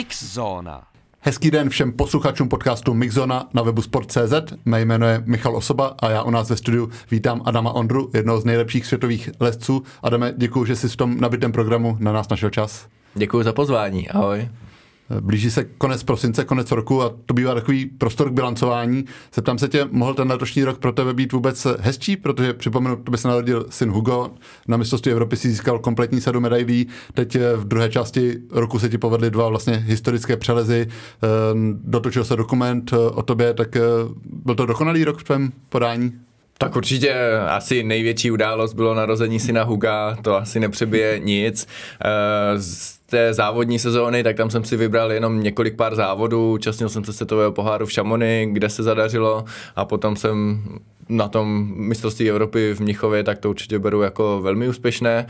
[0.00, 0.82] Mix Zóna.
[1.20, 4.32] Hezký den všem posluchačům podcastu Mixona na webu Sport.cz.
[4.64, 8.40] Mé jméno je Michal Osoba a já u nás ve studiu vítám Adama Ondru, jednoho
[8.40, 9.82] z nejlepších světových lesců.
[10.02, 12.86] Adame, děkuji, že jsi v tom nabitém programu na nás našel čas.
[13.14, 14.48] Děkuji za pozvání, ahoj.
[15.20, 19.04] Blíží se konec prosince, konec roku a to bývá takový prostor k bilancování.
[19.34, 23.10] Zeptám se tě, mohl ten letošní rok pro tebe být vůbec hezčí, protože připomenu, to
[23.10, 24.30] by se narodil syn Hugo,
[24.68, 28.98] na mistrovství Evropy si získal kompletní sadu medailí, teď v druhé části roku se ti
[28.98, 30.86] povedly dva vlastně historické přelezy,
[31.84, 33.76] dotočil se dokument o tobě, tak
[34.44, 36.12] byl to dokonalý rok v tvém podání?
[36.58, 37.14] Tak určitě
[37.48, 41.66] asi největší událost bylo narození syna Huga, to asi nepřebije nic.
[43.10, 47.12] Té závodní sezóny, tak tam jsem si vybral jenom několik pár závodů, účastnil jsem se
[47.12, 49.44] světového poháru v Šamony, kde se zadařilo
[49.76, 50.62] a potom jsem
[51.08, 55.26] na tom mistrovství Evropy v Mnichově, tak to určitě beru jako velmi úspěšné.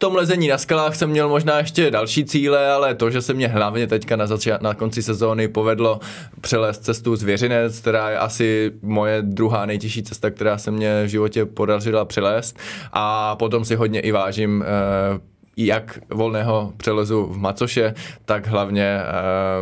[0.00, 3.48] Tom lezení na skalách jsem měl možná ještě další cíle, ale to, že se mě
[3.48, 6.00] hlavně teďka na, zača- na konci sezóny povedlo
[6.40, 11.46] přelézt cestu Věřinec, která je asi moje druhá nejtěžší cesta, která se mě v životě
[11.46, 12.58] podařila přelézt.
[12.92, 15.20] A potom si hodně i vážím eh,
[15.66, 19.00] jak volného přelezu v Macoše, tak hlavně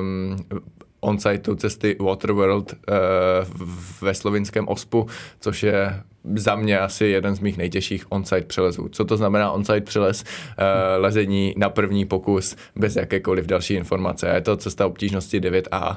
[0.00, 0.36] um,
[1.00, 2.96] on-siteu cesty Waterworld uh,
[4.00, 5.06] ve slovinském Ospu,
[5.40, 6.02] což je
[6.34, 8.88] za mě asi jeden z mých nejtěžších on-site přelezů.
[8.88, 10.22] Co to znamená on-site přelez?
[10.22, 14.28] Uh, lezení na první pokus bez jakékoliv další informace.
[14.34, 15.96] Je to cesta obtížnosti 9A, uh,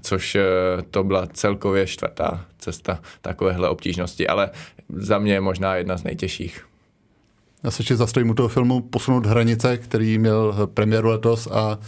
[0.00, 0.42] což uh,
[0.90, 4.50] to byla celkově čtvrtá cesta takovéhle obtížnosti, ale
[4.88, 6.73] za mě je možná jedna z nejtěžších.
[7.64, 11.78] Já se ještě zastojím u toho filmu Posunout hranice, který měl premiéru letos a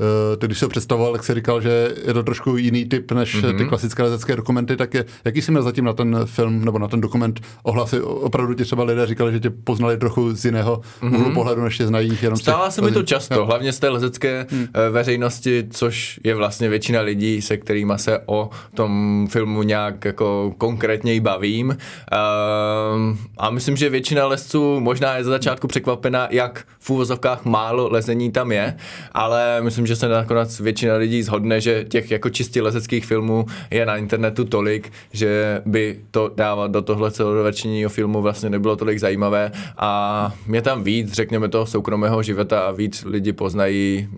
[0.00, 3.36] Eh, ty když se představoval, jak jsi říkal, že je to trošku jiný typ než
[3.36, 3.56] mm-hmm.
[3.56, 3.68] ty mhm.
[3.68, 7.00] klasické lezecké dokumenty, tak je, jaký jsi měl zatím na ten film nebo na ten
[7.00, 8.00] dokument ohlasy?
[8.00, 11.20] Opravdu ti třeba lidé říkali, že tě poznali trochu z jiného mm-hmm.
[11.20, 13.44] úhlu pohledu, než tě znají jenom Stává se mi to často, jo.
[13.44, 14.66] hlavně z té lezecké mm.
[14.90, 21.20] veřejnosti, což je vlastně většina lidí, se kterými se o tom filmu nějak jako konkrétně
[21.20, 21.76] bavím.
[23.38, 28.32] A myslím, že většina lezců možná je za začátku překvapena, jak v úvozovkách málo lezení
[28.32, 28.76] tam je,
[29.12, 33.86] ale myslím, že se nakonec většina lidí zhodne, že těch jako čistě lezeckých filmů je
[33.86, 39.52] na internetu tolik, že by to dávat do tohle celodovačního filmu vlastně nebylo tolik zajímavé.
[39.76, 44.08] A mě tam víc, řekněme toho soukromého života a víc lidi poznají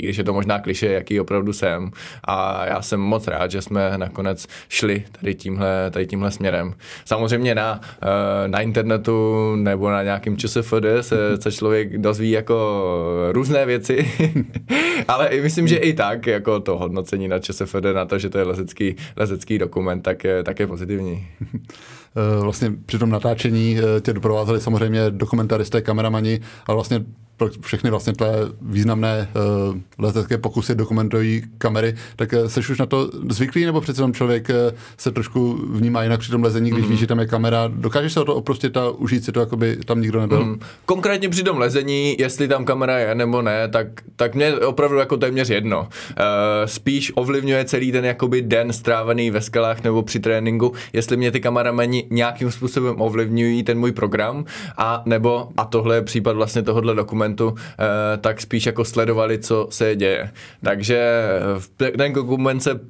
[0.00, 1.90] i když je to možná kliše, jaký opravdu jsem.
[2.24, 6.74] A já jsem moc rád, že jsme nakonec šli tady tímhle, tady tímhle směrem.
[7.04, 12.84] Samozřejmě na, eh, na internetu nebo na nějakém ČSFD se, se člověk dozví jako
[13.32, 14.10] různé věci,
[15.08, 18.44] ale myslím, že i tak jako to hodnocení na ČSFD na to, že to je
[18.44, 21.26] lezecký, lezecký dokument, tak je, tak je pozitivní.
[22.16, 27.04] Eh, vlastně při tom natáčení eh, tě doprovázeli samozřejmě dokumentaristé, kameramani, ale vlastně
[27.60, 29.28] všechny vlastně tvé významné
[29.70, 34.12] uh, letecké pokusy dokumentují kamery, tak uh, seš už na to zvyklý, nebo přece tam
[34.12, 36.90] člověk uh, se trošku vnímá jinak při tom lezení, když mm.
[36.90, 37.70] ví, že tam je kamera.
[37.74, 40.44] Dokážeš se o to oprostit a užít si to, jako by tam nikdo nebyl?
[40.44, 40.58] Mm.
[40.86, 43.86] Konkrétně při tom lezení, jestli tam kamera je nebo ne, tak,
[44.16, 45.80] tak mě opravdu jako téměř jedno.
[45.80, 45.86] Uh,
[46.64, 51.40] spíš ovlivňuje celý ten jakoby den strávený ve skalách nebo při tréninku, jestli mě ty
[51.40, 54.44] kameramani nějakým způsobem ovlivňují ten můj program,
[54.76, 59.38] a nebo, a tohle je případ vlastně tohohle dokumentu, dokumentu, eh, tak spíš jako sledovali,
[59.38, 60.30] co se děje.
[60.64, 61.22] Takže
[61.96, 62.80] ten dokument se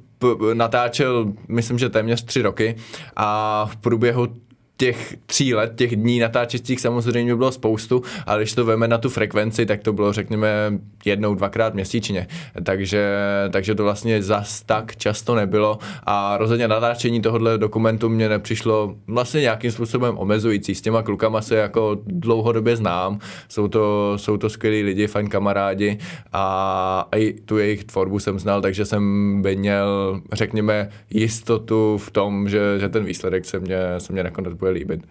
[0.53, 2.75] natáčel, myslím, že téměř tři roky
[3.15, 4.27] a v průběhu
[4.81, 9.09] těch tří let, těch dní natáčecích samozřejmě bylo spoustu, ale když to veme na tu
[9.09, 12.27] frekvenci, tak to bylo řekněme jednou, dvakrát měsíčně.
[12.63, 13.15] Takže,
[13.51, 19.41] takže to vlastně zas tak často nebylo a rozhodně natáčení tohohle dokumentu mě nepřišlo vlastně
[19.41, 20.75] nějakým způsobem omezující.
[20.75, 23.19] S těma klukama se jako dlouhodobě znám,
[23.49, 25.97] jsou to, jsou to skvělí lidi, fajn kamarádi
[26.33, 29.03] a i tu jejich tvorbu jsem znal, takže jsem
[29.55, 34.70] měl, řekněme, jistotu v tom, že, že ten výsledek se mě, se mě nakonec bude
[34.71, 35.01] líbit.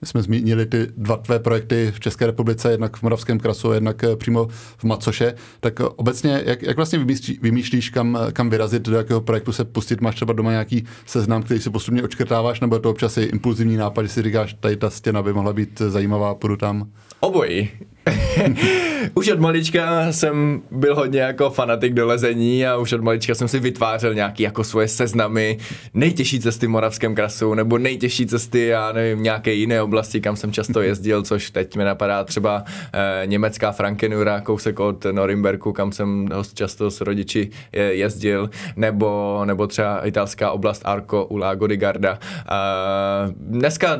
[0.00, 4.04] My jsme zmínili ty dva tvé projekty v České republice, jednak v Moravském krasu, jednak
[4.04, 5.34] eh, přímo v Macoše.
[5.60, 9.64] Tak eh, obecně, jak, jak vlastně vymýšlíš, vymýšlíš kam, kam vyrazit, do jakého projektu se
[9.64, 10.00] pustit?
[10.00, 13.76] Máš třeba doma nějaký seznam, který si postupně očkrtáváš, nebo je to občas i impulzivní
[13.76, 16.90] nápad, že si říkáš, tady ta stěna by mohla být zajímavá, půjdu tam?
[17.20, 17.70] Obojí.
[19.14, 23.48] už od malička jsem byl hodně jako fanatik do lezení a už od malička jsem
[23.48, 25.58] si vytvářel nějaký jako svoje seznamy
[25.94, 30.52] nejtěžší cesty v Moravském krasu nebo nejtěžší cesty, já nevím, nějaké jiné oblasti, kam jsem
[30.52, 36.28] často jezdil, což teď mi napadá třeba eh, německá Frankenura, kousek od Norimberku, kam jsem
[36.28, 42.18] dost často s rodiči jezdil, nebo, nebo třeba italská oblast Arco u Lago di Garda.
[42.20, 43.98] Eh, dneska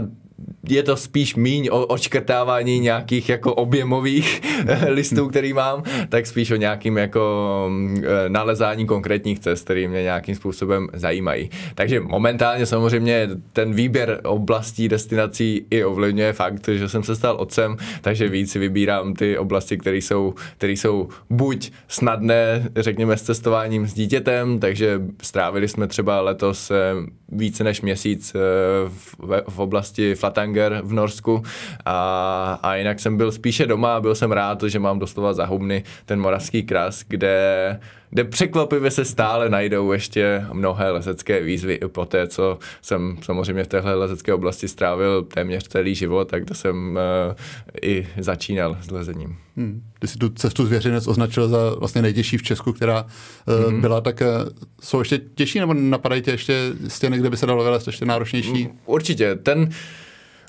[0.69, 4.43] je to spíš míň o očkrtávání nějakých jako objemových
[4.89, 10.35] listů, který mám, tak spíš o nějakým jako mm, nalezání konkrétních cest, které mě nějakým
[10.35, 11.51] způsobem zajímají.
[11.75, 17.77] Takže momentálně samozřejmě ten výběr oblastí, destinací i ovlivňuje fakt, že jsem se stal otcem,
[18.01, 23.95] takže víc vybírám ty oblasti, které jsou, které jsou buď snadné, řekněme, s cestováním s
[23.95, 26.77] dítětem, takže strávili jsme třeba letos eh,
[27.33, 28.39] více než měsíc eh,
[28.89, 30.15] v, v oblasti
[30.51, 31.43] Flatanger v Norsku
[31.85, 35.47] a, a jinak jsem byl spíše doma a byl jsem rád, že mám doslova za
[35.47, 37.81] hubny ten moravský kras, kde
[38.11, 43.65] kde překvapivě se stále najdou ještě mnohé lezecké výzvy i po té, co jsem samozřejmě
[43.65, 46.99] v téhle lezecké oblasti strávil téměř celý život, tak to jsem
[47.29, 47.35] uh,
[47.83, 49.37] i začínal s lezením.
[49.57, 49.83] Hmm.
[49.99, 53.81] Ty jsi tu cestu zvěřinec označil za vlastně nejtěžší v Česku, která uh, hmm.
[53.81, 54.49] byla, tak uh,
[54.81, 58.69] jsou ještě těžší nebo napadají tě ještě stěny, kde by se dalo vylézt ještě náročnější?
[58.87, 59.35] Určitě.
[59.35, 59.71] Ten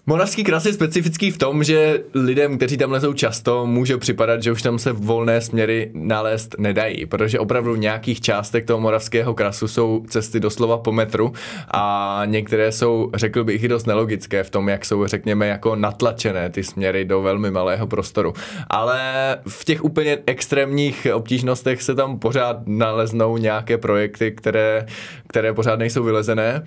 [0.06, 4.52] Moravský kras je specifický v tom, že lidem, kteří tam lezou často, může připadat, že
[4.52, 9.68] už tam se volné směry nalézt nedají, protože opravdu v nějakých částech toho moravského krasu
[9.68, 11.34] jsou cesty doslova po metru
[11.72, 16.50] a některé jsou, řekl bych, i dost nelogické v tom, jak jsou, řekněme, jako natlačené
[16.50, 18.34] ty směry do velmi malého prostoru.
[18.70, 19.02] Ale
[19.48, 24.86] v těch úplně extrémních obtížnostech se tam pořád naleznou nějaké projekty, které,
[25.28, 26.64] které pořád nejsou vylezené.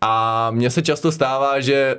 [0.00, 1.96] A mně se často stává, že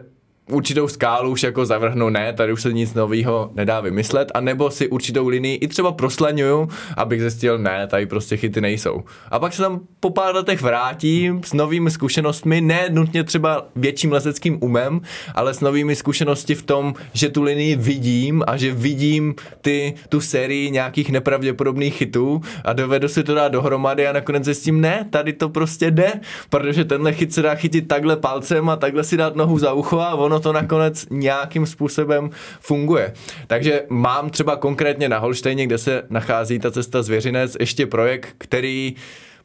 [0.52, 4.72] určitou skálu už jako zavrhnu, ne, tady už se nic nového nedá vymyslet, a nebo
[4.72, 9.04] si určitou linii i třeba proslaňuju, abych zjistil, ne, tady prostě chyty nejsou.
[9.32, 14.12] A pak se tam po pár letech vrátím s novými zkušenostmi, ne nutně třeba větším
[14.12, 15.02] lezeckým umem,
[15.36, 20.22] ale s novými zkušenosti v tom, že tu linii vidím a že vidím ty, tu
[20.22, 25.34] sérii nějakých nepravděpodobných chytů a dovedu si to dát dohromady a nakonec zjistím, ne, tady
[25.34, 26.14] to prostě jde,
[26.50, 30.00] protože tenhle chyt se dá chytit takhle palcem a takhle si dát nohu za ucho
[30.00, 32.30] a ono ono to nakonec nějakým způsobem
[32.60, 33.14] funguje.
[33.48, 38.96] Takže mám třeba konkrétně na Holštejně, kde se nachází ta cesta zvěřinec, ještě projekt, který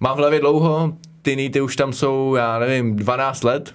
[0.00, 0.92] mám v hlavě dlouho,
[1.22, 3.75] ty nýty už tam jsou, já nevím, 12 let,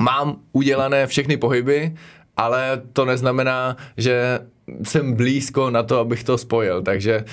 [0.00, 1.94] mám udělané všechny pohyby,
[2.36, 4.38] ale to neznamená, že
[4.82, 7.24] jsem blízko na to, abych to spojil, takže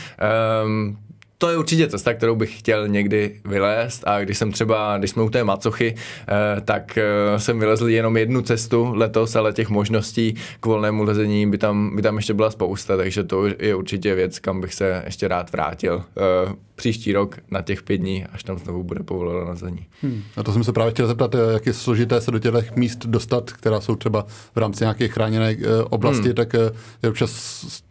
[0.63, 0.97] um,
[1.41, 4.03] to je určitě cesta, kterou bych chtěl někdy vylézt.
[4.07, 8.17] A když jsem třeba, když jsme u té macochy, eh, tak eh, jsem vylezl jenom
[8.17, 12.51] jednu cestu letos, ale těch možností k volnému lezení by tam, by tam ještě byla
[12.51, 17.37] spousta, takže to je určitě věc, kam bych se ještě rád vrátil eh, příští rok
[17.51, 19.85] na těch pět dní, až tam znovu bude povoleno lezení.
[20.01, 20.21] Hmm.
[20.37, 23.51] A to jsem se právě chtěl zeptat, jak je složité se do těch míst dostat,
[23.51, 24.25] která jsou třeba
[24.55, 25.57] v rámci nějaké chráněné
[25.89, 26.33] oblasti, hmm.
[26.33, 26.53] tak
[27.03, 27.31] je občas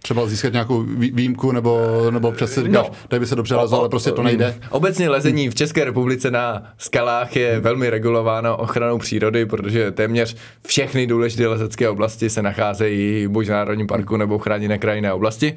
[0.03, 2.95] třeba získat nějakou výjimku nebo, nebo občas si říkáš, no.
[3.09, 4.55] tady by se dobře lezlo, ale prostě to nejde.
[4.71, 10.37] Obecně lezení v České republice na skalách je velmi regulováno ochranou přírody, protože téměř
[10.67, 15.55] všechny důležité lezecké oblasti se nacházejí buď v Národním parku nebo v chráněné krajinné oblasti.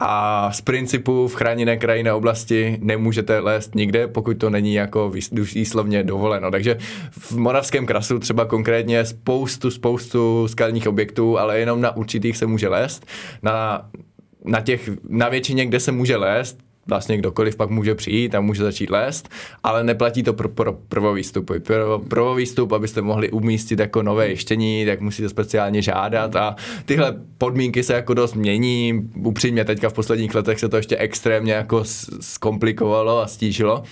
[0.00, 5.12] A z principu v chráněné krajinné oblasti nemůžete lézt nikde, pokud to není jako
[5.54, 6.50] výslovně dovoleno.
[6.50, 6.78] Takže
[7.10, 12.68] v Moravském krasu třeba konkrétně spoustu, spoustu skalních objektů, ale jenom na určitých se může
[12.68, 13.06] lézt.
[13.42, 13.88] Na
[14.46, 18.62] na, těch, na většině, kde se může lézt, vlastně kdokoliv pak může přijít a může
[18.62, 19.28] začít lézt,
[19.62, 21.58] ale neplatí to pro, pro prvovýstupy.
[21.58, 27.82] Pro, prvovýstup, abyste mohli umístit jako nové ještění, tak musíte speciálně žádat a tyhle podmínky
[27.82, 29.10] se jako dost mění.
[29.22, 31.82] Upřímně teďka v posledních letech se to ještě extrémně jako
[32.20, 33.82] zkomplikovalo a stížilo.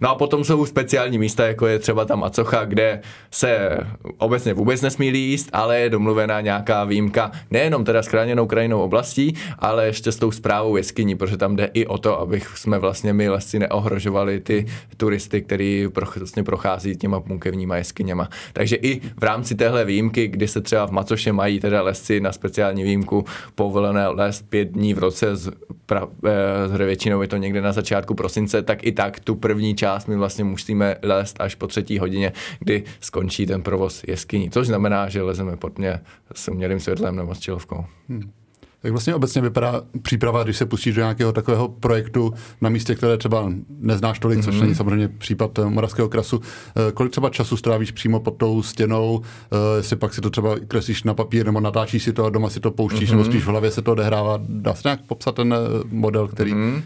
[0.00, 3.78] No a potom jsou speciální místa, jako je třeba ta macocha, kde se
[4.18, 8.08] obecně vůbec nesmí líst, ale je domluvená nějaká výjimka nejenom teda s
[8.46, 12.56] krajinou oblastí, ale ještě s tou zprávou jeskyní, protože tam jde i o to, aby
[12.56, 18.28] jsme vlastně my lesci neohrožovali ty turisty, který vlastně prochází těma punkevníma jeskyněma.
[18.52, 22.32] Takže i v rámci téhle výjimky, kdy se třeba v Macoše mají teda lesci na
[22.32, 23.24] speciální výjimku
[23.54, 25.50] povolené les pět dní v roce, z,
[25.86, 30.06] pra, eh, většinou je to někde na začátku prosince, tak i tak tu první část
[30.06, 35.08] my vlastně musíme lézt až po třetí hodině, kdy skončí ten provoz jeskyní, což znamená,
[35.08, 36.00] že lezeme pod mě
[36.34, 37.84] s umělým světlem nebo s čilovkou.
[38.08, 38.43] Hmm.
[38.84, 43.16] Jak vlastně obecně vypadá příprava, když se pustíš do nějakého takového projektu na místě, které
[43.16, 44.44] třeba neznáš tolik, mm-hmm.
[44.44, 44.62] což mhm.
[44.64, 46.40] není samozřejmě případ eh, Moravského krasu.
[46.76, 50.56] Eh, kolik třeba času strávíš přímo pod tou stěnou, eh, jestli pak si to třeba
[50.68, 53.12] kreslíš na papír nebo natáčíš si to a doma si to pouštíš, mm-hmm.
[53.12, 54.40] nebo spíš v hlavě se to odehrává.
[54.48, 55.54] Dá se nějak popsat ten
[55.90, 56.54] model, který...
[56.54, 56.82] Mm-hmm.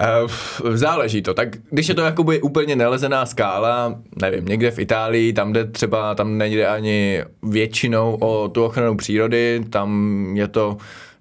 [0.00, 1.34] Uh, záleží to.
[1.34, 6.14] Tak když je to jakoby úplně nelezená skála, nevím, někde v Itálii, tam jde třeba,
[6.14, 10.76] tam nejde ani většinou o tu ochranu přírody, tam je to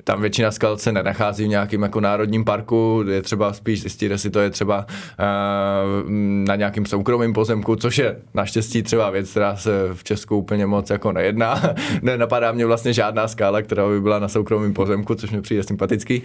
[0.09, 4.29] tam většina skal se nenachází v nějakém jako národním parku, je třeba spíš zjistit, jestli
[4.29, 6.09] to je třeba uh,
[6.47, 10.89] na nějakém soukromém pozemku, což je naštěstí třeba věc, která se v Česku úplně moc
[10.89, 11.61] jako nejedná.
[12.01, 16.21] Nenapadá mě vlastně žádná skála, která by byla na soukromém pozemku, což mi přijde sympatický.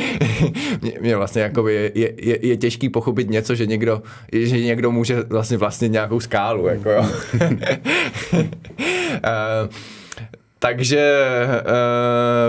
[1.00, 5.22] mě vlastně jako je, je, je, je, těžký pochopit něco, že někdo, že někdo může
[5.22, 6.66] vlastně vlastnit nějakou skálu.
[6.66, 7.06] Jako jo.
[7.42, 7.58] uh,
[10.64, 11.22] takže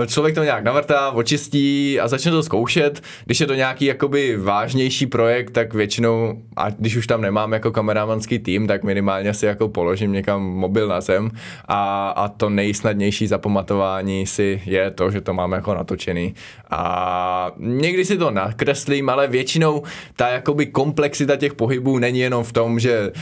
[0.00, 3.02] uh, člověk to nějak navrtá, očistí a začne to zkoušet.
[3.24, 7.70] Když je to nějaký jakoby vážnější projekt, tak většinou, a když už tam nemám jako
[7.70, 11.30] kameramanský tým, tak minimálně si jako položím někam mobil na zem
[11.68, 16.34] a, a to nejsnadnější zapamatování si je to, že to mám jako natočený.
[16.70, 19.82] A někdy si to nakreslím, ale většinou
[20.16, 23.12] ta jakoby komplexita těch pohybů není jenom v tom, že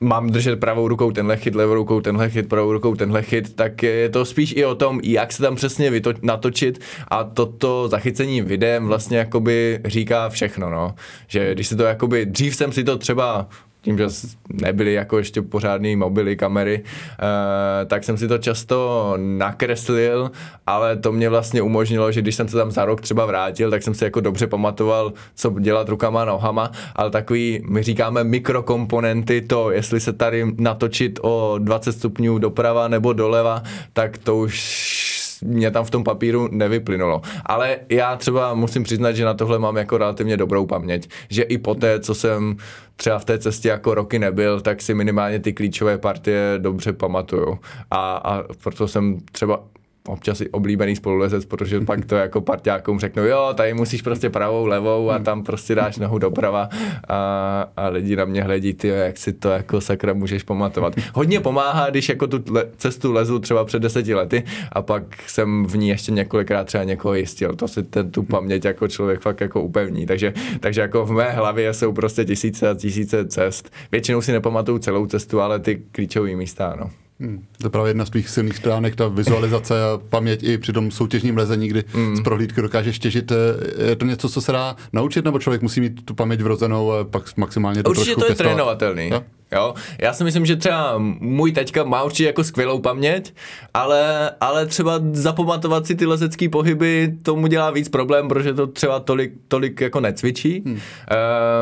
[0.00, 3.82] mám držet pravou rukou tenhle chyt, levou rukou tenhle chyt, pravou rukou tenhle chyt, tak
[3.82, 8.42] je to spíš i o tom, jak se tam přesně vyto- natočit a toto zachycení
[8.42, 10.94] videem vlastně jakoby říká všechno, no.
[11.26, 13.48] Že když se to jakoby, dřív jsem si to třeba
[13.84, 14.06] tím, že
[14.48, 20.30] nebyly jako ještě pořádné mobily, kamery, eh, tak jsem si to často nakreslil,
[20.66, 23.82] ale to mě vlastně umožnilo, že když jsem se tam za rok třeba vrátil, tak
[23.82, 29.40] jsem si jako dobře pamatoval, co dělat rukama a nohama, ale takový, my říkáme mikrokomponenty,
[29.40, 33.62] to, jestli se tady natočit o 20 stupňů doprava nebo doleva,
[33.92, 35.13] tak to už
[35.44, 37.22] mě tam v tom papíru nevyplynulo.
[37.46, 41.58] Ale já třeba musím přiznat, že na tohle mám jako relativně dobrou paměť, že i
[41.58, 42.56] po té, co jsem
[42.96, 47.58] třeba v té cestě jako roky nebyl, tak si minimálně ty klíčové partie dobře pamatuju.
[47.90, 49.64] A, a proto jsem třeba
[50.08, 54.66] občas i oblíbený spolulezec, protože pak to jako parťákům řeknu, jo, tady musíš prostě pravou,
[54.66, 56.68] levou a tam prostě dáš nohu doprava
[57.08, 60.94] a, a lidi na mě hledí, ty, jak si to jako sakra můžeš pamatovat.
[61.14, 64.42] Hodně pomáhá, když jako tu le- cestu lezu třeba před deseti lety
[64.72, 67.54] a pak jsem v ní ještě několikrát třeba někoho jistil.
[67.54, 70.06] To si ten, tu paměť jako člověk fakt jako upevní.
[70.06, 73.72] Takže, takže jako v mé hlavě jsou prostě tisíce a tisíce cest.
[73.92, 76.90] Většinou si nepamatuju celou cestu, ale ty klíčové místa, no.
[77.20, 77.44] Hmm.
[77.58, 80.90] To je právě jedna z tvých silných stránek, ta vizualizace a paměť i při tom
[80.90, 82.16] soutěžním lezení, kdy hmm.
[82.16, 83.32] z prohlídky dokážeš těžit.
[83.32, 86.92] Eh, je to něco, co se dá naučit, nebo člověk musí mít tu paměť vrozenou
[86.92, 88.52] a pak maximálně to Určitě to je testovat?
[88.52, 89.08] trénovatelný.
[89.08, 89.22] Jo?
[89.52, 89.74] Jo?
[89.98, 93.34] Já si myslím, že třeba můj teďka má určitě jako skvělou paměť,
[93.74, 99.00] ale, ale třeba zapamatovat si ty lezecké pohyby, tomu dělá víc problém, protože to třeba
[99.00, 100.62] tolik, tolik jako necvičí.
[100.66, 100.80] Hmm.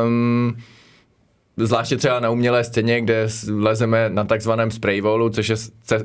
[0.05, 0.55] Um,
[1.57, 5.55] zvláště třeba na umělé stěně, kde lezeme na takzvaném spraywallu, což je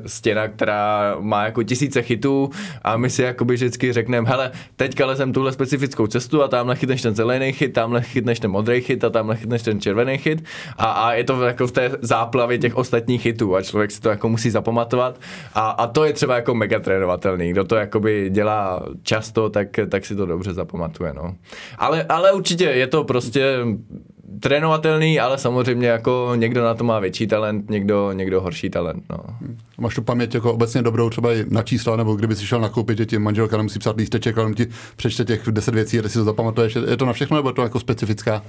[0.05, 2.49] stěna, která má jako tisíce chytů
[2.81, 7.01] a my si jakoby vždycky řekneme, hele, teďka lezem tuhle specifickou cestu a tamhle chytneš
[7.01, 10.43] ten zelený chyt, tamhle chytneš ten modrý chyt a tamhle chytneš ten červený chyt
[10.77, 14.09] a, a je to jako v té záplavě těch ostatních chytů a člověk si to
[14.09, 15.19] jako musí zapamatovat
[15.53, 17.51] a, a to je třeba jako mega trénovatelný.
[17.51, 21.35] Kdo to jakoby dělá často, tak, tak si to dobře zapamatuje, no.
[21.77, 23.57] Ale, ale určitě je to prostě
[24.39, 29.03] trénovatelný, ale samozřejmě jako někdo na to má větší talent, někdo, někdo horší talent.
[29.09, 29.17] No.
[29.77, 32.97] Máš tu paměť jako obecně dobrou třeba i na čísla, nebo kdyby si šel nakoupit,
[32.97, 36.17] že ti manželka nemusí psát lísteček, ale ti přečte těch deset věcí a ty si
[36.17, 36.77] to zapamatuješ.
[36.89, 38.43] Je to na všechno, nebo je to jako specifická?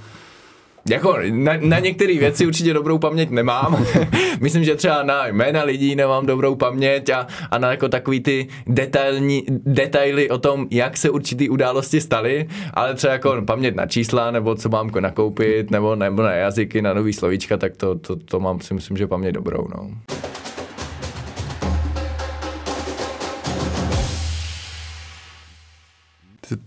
[0.89, 3.85] Jako na, na některé věci určitě dobrou paměť nemám.
[4.41, 8.47] Myslím, že třeba na jména lidí nemám dobrou paměť a, a na jako takový ty
[8.67, 14.31] detailní, detaily o tom, jak se určitý události staly, ale třeba jako paměť na čísla,
[14.31, 18.39] nebo co mám nakoupit, nebo, nebo na jazyky, na nový slovíčka, tak to, to, to
[18.39, 19.67] mám si myslím, že paměť dobrou.
[19.75, 19.89] No.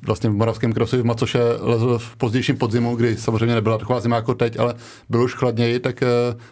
[0.06, 4.16] Vlastně v Moravském krosu v Macoše lezl v pozdějším podzimu, kdy samozřejmě nebyla taková zima
[4.16, 4.74] jako teď, ale
[5.08, 6.06] bylo už chladněji, tak eh,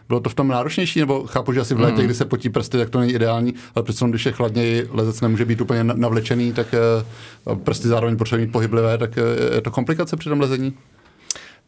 [0.09, 2.05] bylo to v tom náročnější, nebo chápu, že asi v létě, mm.
[2.05, 5.45] kdy se potí prsty, tak to není ideální, ale přece když je chladněji, lezec nemůže
[5.45, 10.17] být úplně navlečený, tak eh, prsty zároveň potřebují mít pohyblivé, tak eh, je to komplikace
[10.17, 10.75] při tom lezení?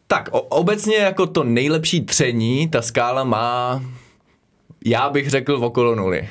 [0.07, 3.81] Tak obecně jako to nejlepší tření, ta skála má,
[4.85, 6.29] já bych řekl, okolo nuly.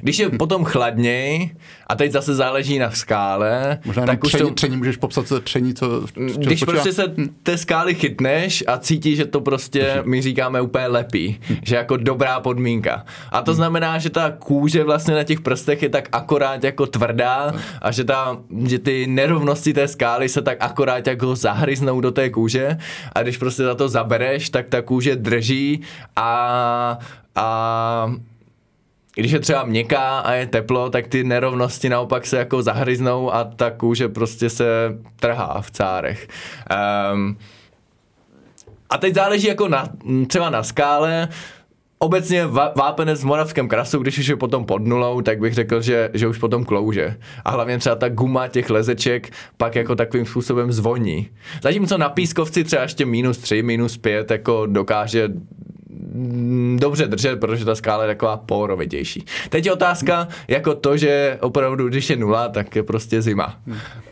[0.00, 1.50] Když je potom chladněj,
[1.86, 4.54] a teď zase záleží na skále, Možná tak už tření, to...
[4.54, 6.72] tření můžeš popsat co tření, co, co Když spočívá?
[6.72, 11.76] prostě se té skály chytneš a cítíš, že to prostě, my říkáme úplně lepí, že
[11.76, 13.04] jako dobrá podmínka.
[13.32, 17.52] A to znamená, že ta kůže vlastně na těch prstech je tak akorát jako tvrdá
[17.82, 22.30] a že, ta, že ty nerovnosti té skály se tak akorát jako zahryznou do té
[22.30, 22.76] kůže
[23.12, 25.80] a když prostě za to zabereš, tak ta kůže drží
[26.16, 26.98] a,
[27.36, 28.14] a
[29.14, 33.44] když je třeba měkká a je teplo, tak ty nerovnosti naopak se jako zahryznou a
[33.44, 36.28] ta kůže prostě se trhá v cárech.
[37.12, 37.38] Um,
[38.90, 39.88] a teď záleží jako na,
[40.26, 41.28] třeba na skále,
[41.98, 46.10] Obecně vápenec v Moravském krasu, když už je potom pod nulou, tak bych řekl, že,
[46.14, 47.16] že už potom klouže.
[47.44, 51.28] A hlavně třeba ta guma těch lezeček pak jako takovým způsobem zvoní.
[51.62, 55.28] Zatímco na pískovci třeba ještě minus 3, minus 5 jako dokáže
[56.76, 59.24] dobře držet, protože ta skála je taková porovitější.
[59.48, 63.56] Teď je otázka, jako to, že opravdu, když je nula, tak je prostě zima.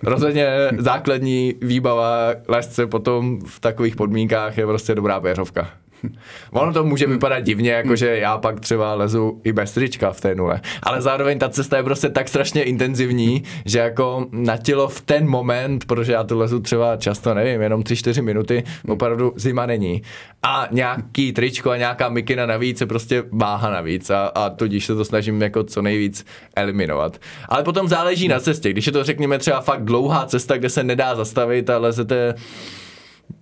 [0.02, 0.46] Rozhodně
[0.78, 5.68] základní výbava lesce potom v takových podmínkách je prostě dobrá péřovka.
[6.50, 10.34] Ono to může vypadat divně, jakože já pak třeba lezu i bez trička v té
[10.34, 10.61] nule.
[10.82, 15.28] Ale zároveň ta cesta je prostě tak strašně intenzivní, že jako na tělo v ten
[15.28, 20.02] moment, protože já to lezu třeba často, nevím, jenom 3-4 minuty, opravdu zima není.
[20.42, 24.94] A nějaký tričko a nějaká mikina navíc je prostě váha navíc a, a tudíž se
[24.94, 27.18] to snažím jako co nejvíc eliminovat.
[27.49, 28.70] Ale potom záleží na cestě.
[28.70, 32.34] Když je to řekněme třeba fakt dlouhá cesta, kde se nedá zastavit a lezete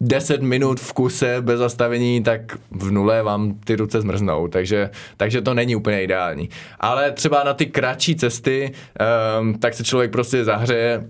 [0.01, 5.41] 10 minut v kuse bez zastavení, tak v nule vám ty ruce zmrznou, takže, takže
[5.43, 6.49] to není úplně ideální.
[6.81, 8.73] Ale třeba na ty kratší cesty,
[9.41, 11.05] um, tak se člověk prostě zahřeje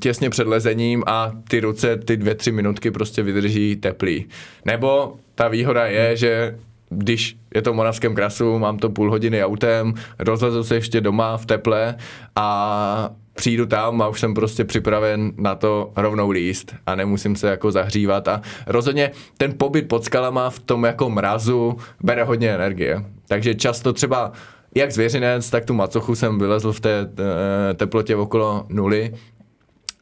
[0.00, 4.26] těsně před lezením a ty ruce ty dvě, tři minutky prostě vydrží teplý.
[4.64, 6.58] Nebo ta výhoda je, že
[6.88, 11.36] když je to v Moravském krasu, mám to půl hodiny autem, rozlezu se ještě doma
[11.36, 11.94] v teple
[12.36, 17.48] a přijdu tam a už jsem prostě připraven na to rovnou líst a nemusím se
[17.48, 23.04] jako zahřívat a rozhodně ten pobyt pod skalama v tom jako mrazu bere hodně energie.
[23.28, 24.32] Takže často třeba
[24.74, 29.14] jak zvěřinec, tak tu macochu jsem vylezl v té eh, teplotě okolo nuly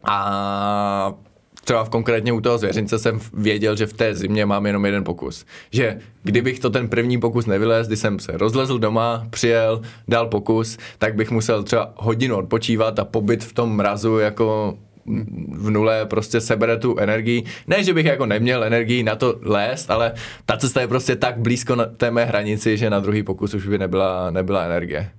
[0.05, 1.15] a
[1.65, 5.05] třeba v konkrétně u toho zvěřince jsem věděl, že v té zimě mám jenom jeden
[5.05, 5.45] pokus.
[5.71, 10.79] Že kdybych to ten první pokus nevylez, kdy jsem se rozlezl doma, přijel, dal pokus,
[10.99, 14.79] tak bych musel třeba hodinu odpočívat a pobyt v tom mrazu jako
[15.53, 17.45] v nule prostě sebere tu energii.
[17.67, 20.13] Ne, že bych jako neměl energii na to lézt, ale
[20.47, 23.67] ta cesta je prostě tak blízko na té mé hranici, že na druhý pokus už
[23.67, 25.11] by nebyla, nebyla energie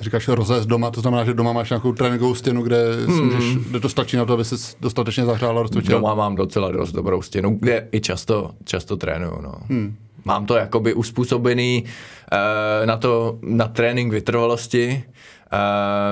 [0.00, 3.24] říkáš rozést doma, to znamená, že doma máš nějakou tréninkovou stěnu, kde, hmm.
[3.24, 6.00] můžeš, kde to stačí na to, aby se dostatečně zahřál a rozcvičil?
[6.00, 9.40] Doma mám docela dost dobrou stěnu, kde i často, často trénuju.
[9.42, 9.54] No.
[9.68, 9.96] Hmm.
[10.24, 15.04] Mám to jakoby uspůsobený uh, na to, na trénink vytrvalosti,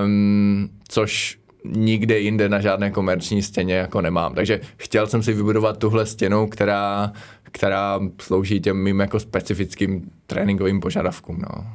[0.05, 4.35] um, což nikde jinde na žádné komerční stěně jako nemám.
[4.35, 10.81] Takže chtěl jsem si vybudovat tuhle stěnu, která, která slouží těm mým jako specifickým tréninkovým
[10.81, 11.39] požadavkům.
[11.39, 11.67] No.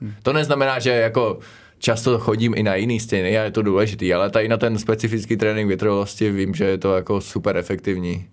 [0.00, 0.12] Hmm.
[0.22, 1.38] To neznamená, že jako
[1.78, 5.36] často chodím i na jiný stěny a je to důležitý, ale tady na ten specifický
[5.36, 8.26] trénink vytrvalosti vím, že je to jako super efektivní.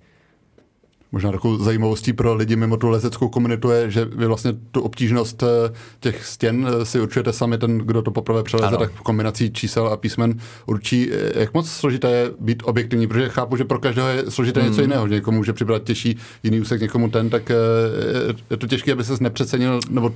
[1.12, 5.44] Možná takovou zajímavostí pro lidi mimo tu lezeckou komunitu je, že vy vlastně tu obtížnost
[5.44, 8.78] eh, těch stěn eh, si určujete sami, ten, kdo to poprvé přeleze, ano.
[8.78, 13.30] tak v kombinací čísel a písmen určí, eh, jak moc složité je být objektivní, protože
[13.30, 14.70] chápu, že pro každého je složité hmm.
[14.70, 17.52] něco jiného, že někomu může přibrat těžší jiný úsek, někomu ten, tak
[18.52, 20.14] je to těžké, aby se nepřecenil nebo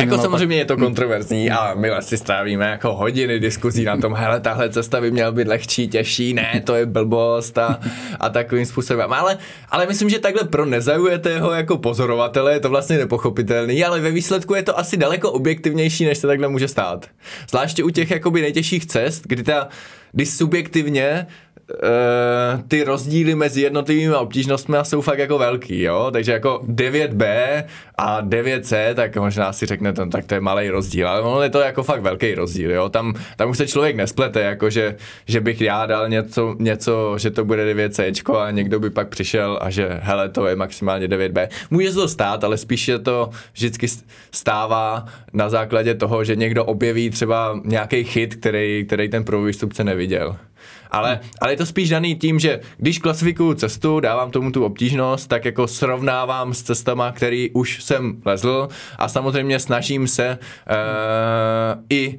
[0.00, 4.40] jako samozřejmě je to kontroverzní a my si strávíme jako hodiny diskuzí na tom, hele,
[4.40, 7.80] tahle cesta by měla být lehčí, těžší, ne, to je blbost a,
[8.20, 9.12] a takovým způsobem.
[9.12, 9.38] Ale,
[9.70, 14.54] ale myslím, že takhle pro nezaujatého jako pozorovatele je to vlastně nepochopitelný, ale ve výsledku
[14.54, 17.06] je to asi daleko objektivnější, než se takhle může stát.
[17.48, 19.68] Zvláště u těch jakoby nejtěžších cest, kdy ta,
[20.12, 21.26] kdy subjektivně
[22.68, 27.24] ty rozdíly mezi jednotlivými obtížnostmi jsou fakt jako velký, jo, takže jako 9B
[27.98, 31.50] a 9C, tak možná si řeknete, no, tak to je malý rozdíl, ale ono je
[31.50, 35.40] to jako fakt velký rozdíl, jo, tam, tam už se člověk nesplete, jako že, že
[35.40, 39.70] bych já dal něco, něco, že to bude 9C a někdo by pak přišel a
[39.70, 41.48] že hele, to je maximálně 9B.
[41.70, 43.86] Může se to stát, ale spíš je to vždycky
[44.32, 50.36] stává na základě toho, že někdo objeví třeba nějaký chyt, který, který ten prvovýstupce neviděl.
[50.90, 55.28] Ale, ale je to spíš daný tím, že když klasifikuju cestu, dávám tomu tu obtížnost,
[55.28, 62.18] tak jako srovnávám s cestama, který už jsem lezl a samozřejmě snažím se uh, i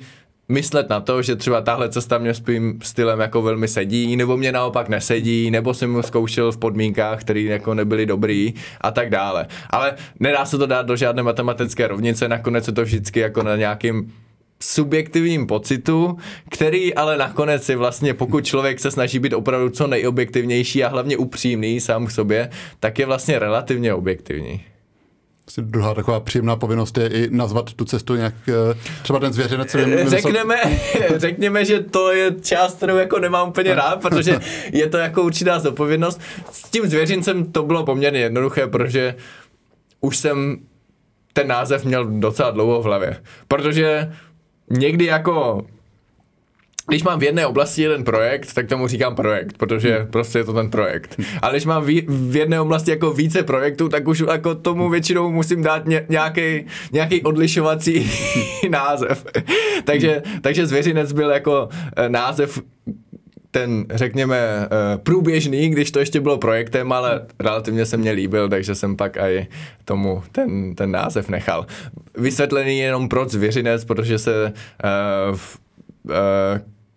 [0.49, 4.51] myslet na to, že třeba tahle cesta mě svým stylem jako velmi sedí, nebo mě
[4.51, 9.47] naopak nesedí, nebo jsem mu zkoušel v podmínkách, které jako nebyly dobrý a tak dále.
[9.69, 13.55] Ale nedá se to dát do žádné matematické rovnice, nakonec je to vždycky jako na
[13.55, 14.13] nějakým
[14.63, 16.17] subjektivním pocitu,
[16.51, 21.17] který ale nakonec je vlastně, pokud člověk se snaží být opravdu co nejobjektivnější a hlavně
[21.17, 22.49] upřímný sám k sobě,
[22.79, 24.63] tak je vlastně relativně objektivní.
[25.47, 29.75] Asi druhá taková příjemná povinnost je i nazvat tu cestu nějak, eh, třeba ten zvěřenec.
[30.05, 30.55] Řekneme,
[31.15, 34.39] řekněme, že to je část, kterou jako nemám úplně rád, protože
[34.71, 36.21] je to jako určitá zodpovědnost.
[36.51, 39.15] S tím zvěřincem to bylo poměrně jednoduché, protože
[40.01, 40.57] už jsem
[41.33, 43.17] ten název měl docela dlouho v hlavě.
[43.47, 44.13] Protože
[44.69, 45.65] někdy jako
[46.87, 50.07] když mám v jedné oblasti jeden projekt, tak tomu říkám projekt, protože hmm.
[50.07, 51.21] prostě je to ten projekt.
[51.41, 55.63] Ale když mám v jedné oblasti jako více projektů, tak už jako tomu většinou musím
[55.63, 58.11] dát nějaký, nějaký odlišovací
[58.69, 59.25] název.
[59.83, 62.59] takže, takže zvěřinec byl jako eh, název
[63.53, 68.75] ten, řekněme, eh, průběžný, když to ještě bylo projektem, ale relativně se mně líbil, takže
[68.75, 69.47] jsem pak i
[69.85, 71.65] tomu ten, ten název nechal.
[72.17, 74.53] Vysvětlený jenom proč zvěřinec, protože se
[75.31, 75.37] uh,
[76.03, 76.13] uh,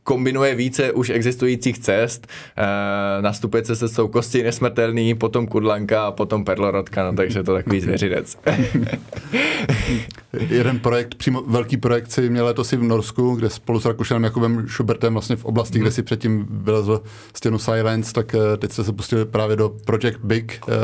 [0.07, 2.27] kombinuje více už existujících cest,
[2.59, 7.55] uh, nastupuje se se jsou kosti nesmrtelný, potom kudlanka a potom perlorodka, no takže to
[7.55, 8.39] takový zvěřinec.
[10.51, 14.69] Jeden projekt, přímo velký projekt si měl letos v Norsku, kde spolu s Rakušanem Jakubem
[14.69, 15.83] Schubertem vlastně v oblasti, hmm.
[15.83, 17.03] kde si předtím vylezl
[17.35, 20.75] stěnu Silence, tak uh, teď jste se pustili právě do Project Big, uh,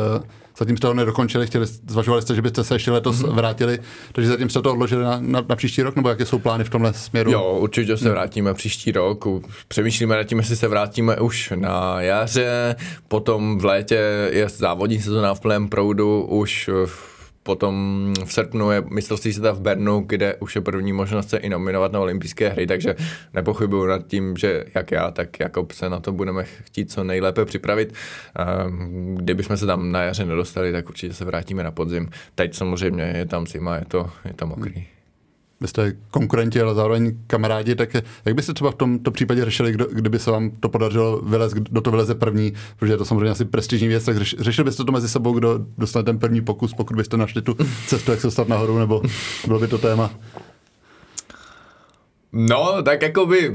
[0.59, 3.35] zatím jste to nedokončili, chtěli, zvažovali jste, že byste se ještě letos mm-hmm.
[3.35, 3.79] vrátili,
[4.13, 6.71] takže zatím jste to odložili na, na, na příští rok, nebo jaké jsou plány v
[6.71, 7.31] tomhle směru?
[7.33, 9.25] Jo, určitě se vrátíme příští rok.
[9.69, 12.77] Přemýšlíme nad tím, jestli se vrátíme už na jaře,
[13.09, 17.12] potom v létě je závodní sezóna v plném proudu, už v
[17.43, 21.49] Potom v srpnu je mistrovství světa v Bernu, kde už je první možnost se i
[21.49, 22.97] nominovat na olympijské hry, takže
[23.35, 27.45] nepochybuju nad tím, že jak já, tak Jakob se na to budeme chtít co nejlépe
[27.45, 27.95] připravit.
[29.17, 32.11] Kdybychom se tam na jaře nedostali, tak určitě se vrátíme na podzim.
[32.35, 34.73] Teď samozřejmě je tam zima, je to, je to mokrý.
[34.75, 35.02] Hmm
[35.63, 37.95] vy jste konkurenti, ale zároveň kamarádi, tak
[38.25, 41.81] jak byste třeba v tomto případě řešili, kdo, kdyby se vám to podařilo vylez, kdo
[41.81, 45.09] to vyleze první, protože je to samozřejmě asi prestižní věc, tak řešili byste to mezi
[45.09, 48.79] sebou, kdo dostane ten první pokus, pokud byste našli tu cestu, jak se dostat nahoru,
[48.79, 49.03] nebo
[49.47, 50.11] bylo by to téma?
[52.33, 53.55] No, tak jako by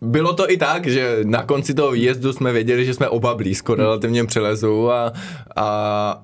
[0.00, 3.74] bylo to i tak, že na konci toho výjezdu jsme věděli, že jsme oba blízko
[3.74, 5.12] relativně přelezu a,
[5.56, 6.22] a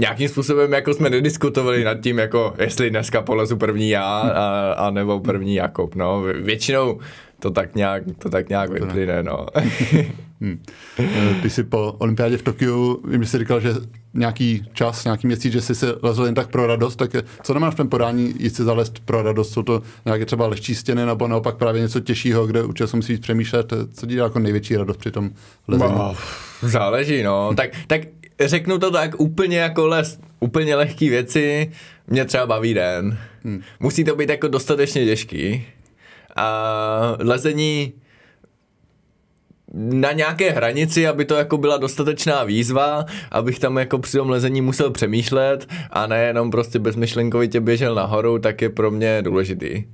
[0.00, 4.90] nějakým způsobem jako jsme nediskutovali nad tím, jako jestli dneska polezu první já a, a
[4.90, 6.22] nebo první Jakob, no.
[6.42, 6.98] Většinou
[7.40, 9.46] to tak nějak, to tak nějak vyplyne, no.
[10.40, 10.62] hmm.
[11.42, 13.74] Ty jsi po olympiádě v Tokiu, vím, že jsi říkal, že
[14.14, 17.10] nějaký čas, nějaký měsíc, že jsi se lezl jen tak pro radost, tak
[17.42, 19.52] co nemáš v tom podání jít si zalezt pro radost?
[19.52, 23.18] Jsou to nějaké třeba lehčí stěny nebo naopak právě něco těžšího, kde určitě se musí
[23.18, 25.30] přemýšlet, co ti dá jako největší radost při tom
[25.68, 25.92] lezení?
[25.92, 26.16] No,
[26.62, 27.54] záleží, no.
[27.54, 28.00] tak, tak
[28.40, 31.70] řeknu to tak úplně jako les, úplně lehký věci,
[32.06, 33.18] mě třeba baví den.
[33.44, 33.62] Hmm.
[33.80, 35.66] Musí to být jako dostatečně těžký.
[36.36, 37.92] A lezení
[39.74, 44.60] na nějaké hranici, aby to jako byla dostatečná výzva, abych tam jako při tom lezení
[44.60, 49.84] musel přemýšlet a nejenom prostě bezmyšlenkovitě běžel nahoru, tak je pro mě důležitý.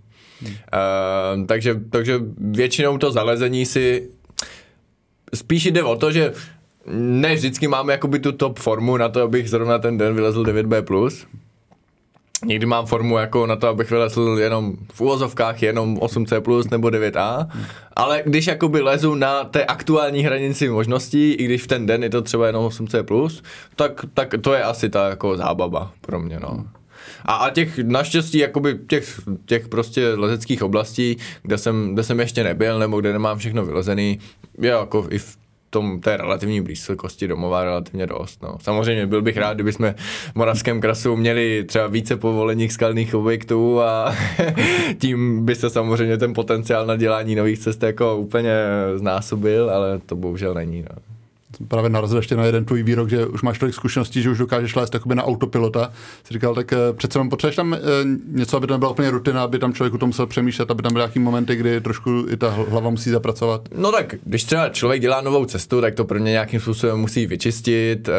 [0.41, 0.51] Hmm.
[0.51, 4.09] Uh, takže, takže většinou to zalezení si
[5.35, 6.33] spíš jde o to, že
[6.91, 11.11] ne vždycky máme jakoby tu top formu na to, abych zrovna ten den vylezl 9B+.
[12.45, 17.49] Někdy mám formu jako na to, abych vylezl jenom v úvozovkách jenom 8C+, nebo 9A,
[17.97, 22.11] ale když jakoby lezu na té aktuální hranici možností, i když v ten den je
[22.11, 23.41] to třeba jenom 8C+,
[23.77, 26.65] tak, tak to je asi ta jako zábava pro mě, no.
[27.25, 32.45] A, a těch naštěstí jakoby těch, těch prostě lezeckých oblastí, kde jsem, kde jsem ještě
[32.45, 34.19] nebyl, nebo kde nemám všechno vylezený,
[34.59, 35.37] je jako i v
[35.77, 38.43] tom, té relativní blízkosti domova relativně dost.
[38.43, 38.57] No.
[38.61, 39.95] Samozřejmě byl bych rád, kdyby jsme
[40.33, 44.15] v Moravském krasu měli třeba více povolených skalných objektů a
[44.99, 48.55] tím by se samozřejmě ten potenciál na dělání nových cest jako úplně
[48.95, 50.83] znásobil, ale to bohužel není.
[50.83, 51.16] No
[51.69, 54.75] právě narazil ještě na jeden tvůj výrok, že už máš tolik zkušeností, že už dokážeš
[54.75, 55.93] lézt na autopilota.
[56.25, 57.79] Jsi říkal, tak eh, přece jenom potřebuješ tam eh,
[58.33, 60.93] něco, aby tam byla úplně rutina, aby tam člověk o tom musel přemýšlet, aby tam
[60.93, 63.69] byly nějaký momenty, kdy trošku i ta hlava musí zapracovat.
[63.77, 67.27] No tak, když třeba člověk dělá novou cestu, tak to pro mě nějakým způsobem musí
[67.27, 68.13] vyčistit, eh,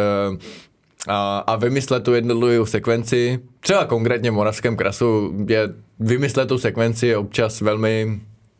[1.08, 3.39] a, a vymyslet tu jednotlivou sekvenci.
[3.60, 5.69] Třeba konkrétně v Moravském krasu je
[6.00, 8.19] vymyslet tu sekvenci občas velmi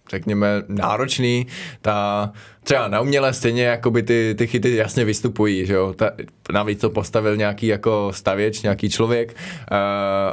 [0.10, 1.48] řekněme, náročný,
[1.82, 2.32] ta
[2.64, 6.12] třeba na umělé scéně jakoby ty, ty chyty jasně vystupují, že jo, ta,
[6.54, 9.78] navíc to postavil nějaký jako stavěč, nějaký člověk uh,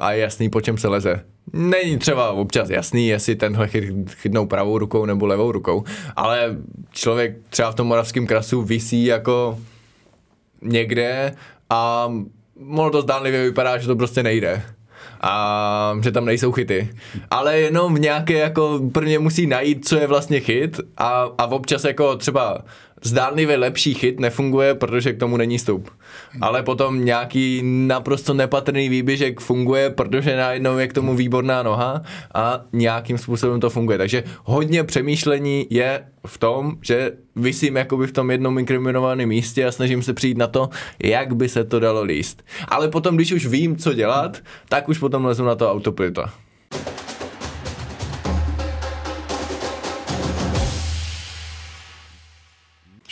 [0.01, 1.21] a je jasný, po čem se leze.
[1.53, 5.85] Není třeba občas jasný, jestli tenhle chyt, chytnou pravou rukou nebo levou rukou,
[6.17, 6.57] ale
[6.91, 9.59] člověk třeba v tom moravském krasu visí jako
[10.63, 11.35] někde
[11.71, 12.13] a
[12.69, 14.63] ono to zdánlivě vypadá, že to prostě nejde
[15.21, 16.89] a že tam nejsou chyty.
[17.31, 22.17] Ale jenom nějaké jako prvně musí najít, co je vlastně chyt a, a občas jako
[22.17, 22.59] třeba
[23.05, 25.91] zdánlivě lepší chyt nefunguje, protože k tomu není stup.
[26.41, 32.03] Ale potom nějaký naprosto nepatrný výběžek funguje, protože najednou je k tomu výborná noha
[32.35, 33.99] a nějakým způsobem to funguje.
[33.99, 39.73] Takže hodně přemýšlení je v tom, že vysím jakoby v tom jednom inkriminovaném místě a
[39.73, 40.69] snažím se přijít na to,
[41.03, 42.43] jak by se to dalo líst.
[42.69, 44.39] Ale potom, když už vím, co dělat,
[44.69, 46.33] tak už potom lezu na to autopilota.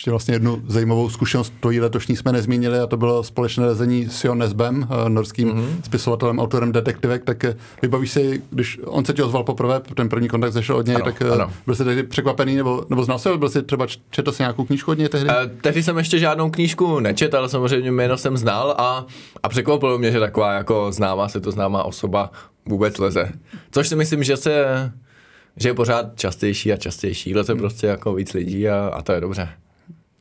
[0.03, 4.25] Ještě vlastně jednu zajímavou zkušenost tvojí letošní jsme nezmínili a to bylo společné lezení s
[4.25, 5.83] Jon Nesbem, eh, norským mm-hmm.
[5.85, 10.29] spisovatelem, autorem detektivek, tak eh, vybavíš si, když on se ti ozval poprvé, ten první
[10.29, 11.53] kontakt zešel od něj, ano, tak eh, ano.
[11.67, 14.91] byl jsi tehdy překvapený, nebo, nebo znal jsi, byl jsi třeba četl si nějakou knížku
[14.91, 15.29] od něj tehdy?
[15.29, 19.07] Uh, tehdy jsem ještě žádnou knížku nečetl, ale samozřejmě jméno jsem znal a,
[19.43, 22.31] a překvapilo mě, že taková jako známá se to známá osoba
[22.67, 23.33] vůbec leze.
[23.71, 24.65] Což si myslím, že se
[25.57, 27.61] že je pořád častější a častější, leze hmm.
[27.61, 29.49] prostě jako víc lidí a, a to je dobře.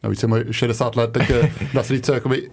[0.03, 1.31] Navíc je můj 60 let, tak
[1.73, 2.49] dá se říct, co jakoby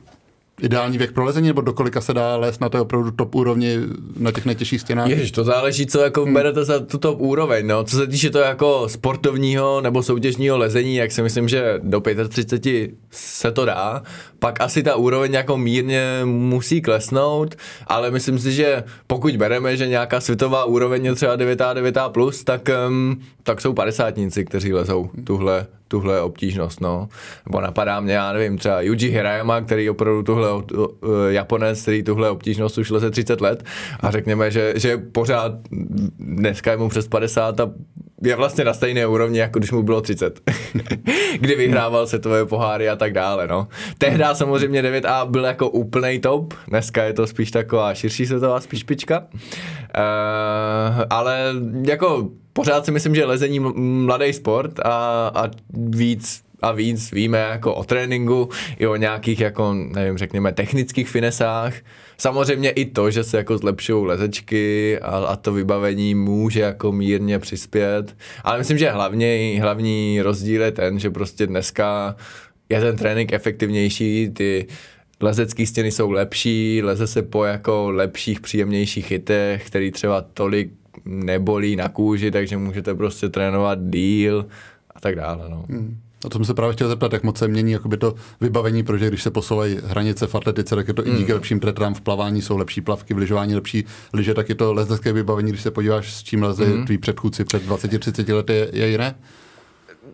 [0.61, 3.77] ideální věk pro lezení, nebo do kolika se dá lézt na té opravdu top úrovni
[4.17, 5.09] na těch nejtěžších stěnách?
[5.09, 6.35] Ježiš, to záleží, co jako hmm.
[6.35, 7.67] berete za tu top úroveň.
[7.67, 7.85] No.
[7.85, 12.91] Co se týče to jako sportovního nebo soutěžního lezení, jak si myslím, že do 35
[13.11, 14.03] se to dá,
[14.39, 17.55] pak asi ta úroveň jako mírně musí klesnout,
[17.87, 22.45] ale myslím si, že pokud bereme, že nějaká světová úroveň je třeba 9 9 plus,
[22.45, 27.09] tak, um, tak jsou padesátníci, kteří lezou tuhle tuhle obtížnost, no.
[27.47, 30.63] Nebo napadá mě, já nevím, třeba Yuji Hirayama, který opravdu tuhle, uh,
[31.29, 33.65] Japonec, který tuhle obtížnost už leze 30 let
[34.01, 35.53] a řekněme, že, že pořád
[36.19, 37.71] dneska je mu přes 50 a
[38.23, 40.41] je vlastně na stejné úrovni, jako když mu bylo 30.
[41.41, 43.69] Kdy vyhrával světové poháry a tak dále, no.
[43.99, 48.81] Tehdy samozřejmě 9A byl jako úplný top, dneska je to spíš taková širší světová spíš
[48.81, 49.19] špička.
[49.19, 51.55] Uh, ale
[51.87, 53.61] jako pořád si myslím, že lezení
[54.05, 54.93] mladý sport a,
[55.35, 61.09] a víc a víc víme jako o tréninku, i o nějakých jako, nevím, řekněme, technických
[61.09, 61.75] finesách.
[62.21, 67.39] Samozřejmě i to, že se jako zlepšují lezečky a, a to vybavení může jako mírně
[67.39, 68.17] přispět.
[68.45, 72.17] Ale myslím, že hlavně, hlavní rozdíl je ten, že prostě dneska
[72.69, 74.67] je ten trénink efektivnější, ty
[75.21, 80.71] lezecké stěny jsou lepší, leze se po jako lepších, příjemnějších chytech, který třeba tolik
[81.05, 84.47] nebolí na kůži, takže můžete prostě trénovat díl
[84.95, 85.49] a tak dále.
[85.49, 85.65] No.
[85.69, 85.99] Hmm.
[86.25, 89.09] A to jsem se právě chtěl zeptat, jak moc se mění jakoby to vybavení, protože
[89.09, 91.15] když se posouvají hranice v atletice, tak je to mm.
[91.15, 94.55] i díky lepším pretrám v plavání, jsou lepší plavky, v lyžování lepší lyže, tak je
[94.55, 96.87] to lezecké vybavení, když se podíváš, s čím leze mm.
[96.87, 99.15] tvý předchůdci před 20-30 lety, je, je jiné?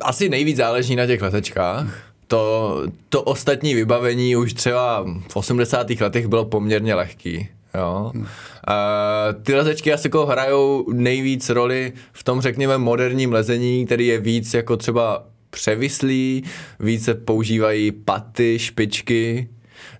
[0.01, 1.87] Asi nejvíc záleží na těch letečkách.
[2.27, 5.91] To, to ostatní vybavení už třeba v 80.
[5.91, 7.49] letech bylo poměrně lehký.
[7.75, 8.13] Jo.
[8.15, 14.19] Uh, ty lezečky asi jako hrajou nejvíc roli v tom, řekněme, moderním lezení, který je
[14.19, 16.45] víc jako třeba převislý,
[16.81, 19.49] více používají paty, špičky.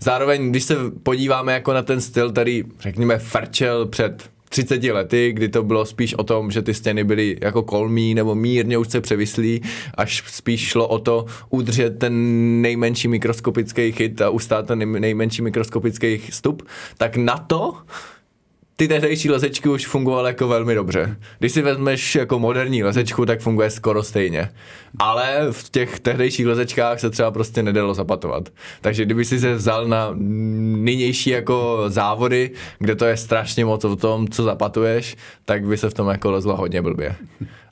[0.01, 5.49] Zároveň, když se podíváme jako na ten styl, který, řekněme, frčel před 30 lety, kdy
[5.49, 9.01] to bylo spíš o tom, že ty stěny byly jako kolmí nebo mírně už se
[9.01, 9.63] převislí,
[9.95, 12.13] až spíš šlo o to udržet ten
[12.63, 16.63] nejmenší mikroskopický chyt a ustát ten nejmenší mikroskopický stup,
[16.99, 17.75] tak na to
[18.77, 21.17] ty tehdejší lezečky už fungovaly jako velmi dobře.
[21.39, 24.51] Když si vezmeš jako moderní lezečku, tak funguje skoro stejně.
[24.99, 28.49] Ale v těch tehdejších lezečkách se třeba prostě nedalo zapatovat.
[28.81, 33.97] Takže kdyby si se vzal na nynější jako závody, kde to je strašně moc o
[33.97, 37.17] tom, co zapatuješ, tak by se v tom jako lezlo hodně blbě.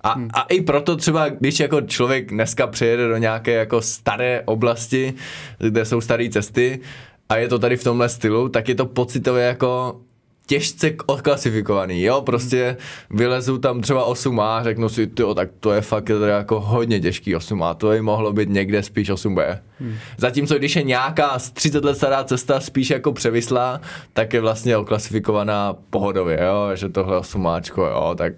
[0.05, 5.15] A, a i proto třeba, když jako člověk dneska přijede do nějaké jako staré oblasti,
[5.59, 6.81] kde jsou staré cesty,
[7.29, 10.01] a je to tady v tomhle stylu, tak je to pocitově jako
[10.47, 12.77] těžce odklasifikovaný, jo, prostě
[13.11, 17.75] vylezu tam třeba 8A, řeknu si, tyjo, tak to je fakt jako hodně těžký 8A,
[17.75, 19.59] to by mohlo být někde spíš 8B.
[19.81, 19.95] Hmm.
[20.17, 23.81] Zatímco když je nějaká z 30 let stará cesta spíš jako převislá,
[24.13, 28.33] tak je vlastně oklasifikovaná pohodově, jo, že tohle 8 jo, tak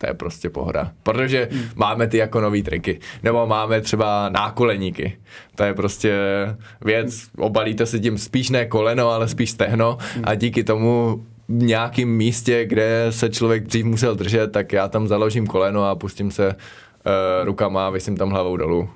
[0.00, 0.92] to je prostě pohoda.
[1.02, 1.64] Protože hmm.
[1.74, 3.00] máme ty jako nový triky.
[3.22, 5.18] Nebo máme třeba nákoleníky.
[5.54, 6.12] To je prostě
[6.84, 10.24] věc, obalíte si tím spíš ne koleno, ale spíš stehno hmm.
[10.26, 15.46] a díky tomu nějakém místě, kde se člověk dřív musel držet, tak já tam založím
[15.46, 16.54] koleno a pustím se uh,
[17.44, 18.88] rukama a vysím tam hlavou dolů.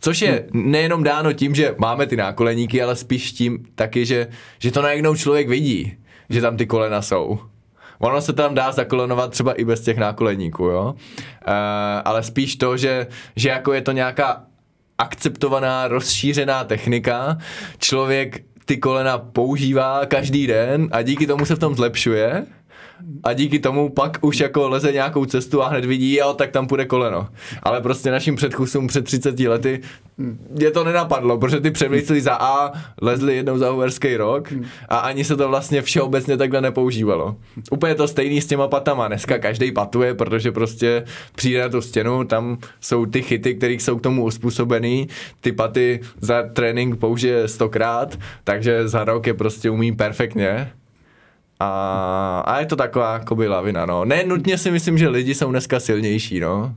[0.00, 4.26] Což je nejenom dáno tím, že máme ty nákoleníky, ale spíš tím taky, že,
[4.58, 5.96] že to najednou člověk vidí,
[6.30, 7.38] že tam ty kolena jsou.
[7.98, 10.94] Ono se tam dá zakolenovat třeba i bez těch nákoleníků, jo.
[10.94, 11.52] Uh,
[12.04, 14.44] ale spíš to, že, že jako je to nějaká
[14.98, 17.38] akceptovaná, rozšířená technika,
[17.78, 22.46] člověk ty kolena používá každý den a díky tomu se v tom zlepšuje
[23.24, 26.66] a díky tomu pak už jako leze nějakou cestu a hned vidí, jo, tak tam
[26.66, 27.28] půjde koleno.
[27.62, 29.80] Ale prostě našim předchůdcům před 30 lety
[30.60, 34.52] je to nenapadlo, protože ty přemýšleli za A, lezli jednou za uherský rok
[34.88, 37.36] a ani se to vlastně všeobecně takhle nepoužívalo.
[37.70, 39.08] Úplně to stejný s těma patama.
[39.08, 43.98] Dneska každý patuje, protože prostě přijde na tu stěnu, tam jsou ty chyty, které jsou
[43.98, 45.08] k tomu uspůsobený,
[45.40, 50.72] ty paty za trénink použije stokrát, takže za rok je prostě umí perfektně
[51.60, 54.04] a, a je to taková jakoby lavina, no.
[54.04, 56.74] Ne nutně si myslím, že lidi jsou dneska silnější, no.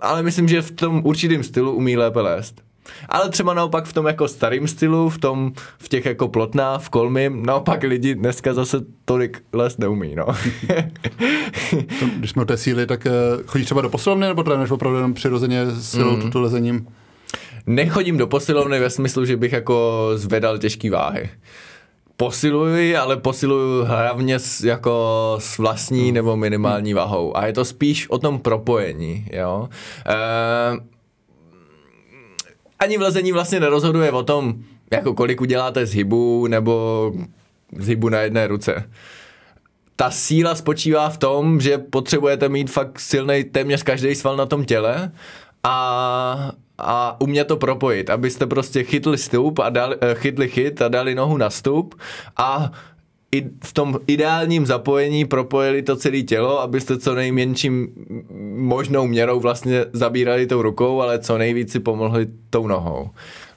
[0.00, 2.62] Ale myslím, že v tom určitém stylu umí lépe lézt.
[3.08, 6.88] Ale třeba naopak v tom jako starým stylu, v tom, v těch jako plotná, v
[6.88, 10.26] kolmy, naopak lidi dneska zase tolik les neumí, no.
[12.16, 13.10] Když jsme o té síly, tak eh,
[13.46, 16.22] chodíš třeba do posilovny nebo trénuješ opravdu jenom přirozeně silou mm.
[16.22, 16.86] tuto lezením?
[17.66, 21.30] Nechodím do posilovny ve smyslu, že bych jako zvedal těžké váhy
[22.16, 26.14] posiluji, ale posiluju hlavně s, jako s vlastní hmm.
[26.14, 27.36] nebo minimální váhou.
[27.36, 29.68] A je to spíš o tom propojení, jo.
[30.06, 30.16] E,
[32.78, 34.54] ani v lezení vlastně nerozhoduje o tom,
[34.90, 37.12] jako kolik uděláte z hybu nebo
[37.78, 38.90] z hybu na jedné ruce.
[39.96, 44.64] Ta síla spočívá v tom, že potřebujete mít fakt silný téměř každý sval na tom
[44.64, 45.12] těle
[45.64, 50.88] a a umět to propojit, abyste prostě chytli stup a dali, eh, chytli chyt a
[50.88, 51.94] dali nohu na stup
[52.36, 52.70] a
[53.32, 57.88] i v tom ideálním zapojení propojili to celé tělo, abyste co nejmenším
[58.56, 63.10] možnou měrou vlastně zabírali tou rukou, ale co nejvíc si pomohli tou nohou.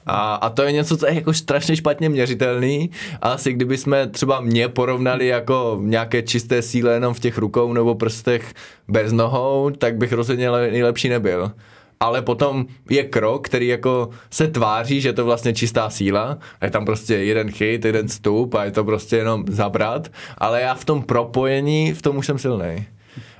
[0.06, 2.90] A, a to je něco, co je jako strašně špatně měřitelný.
[3.22, 7.94] Asi kdyby jsme třeba mě porovnali jako nějaké čisté síle jenom v těch rukou nebo
[7.94, 8.54] prstech
[8.88, 11.52] bez nohou, tak bych rozhodně nejlepší nebyl
[12.00, 16.84] ale potom je krok, který jako se tváří, že to vlastně čistá síla, je tam
[16.84, 20.08] prostě jeden chyt, jeden stup a je to prostě jenom zabrat,
[20.38, 22.86] ale já v tom propojení, v tom už jsem silný.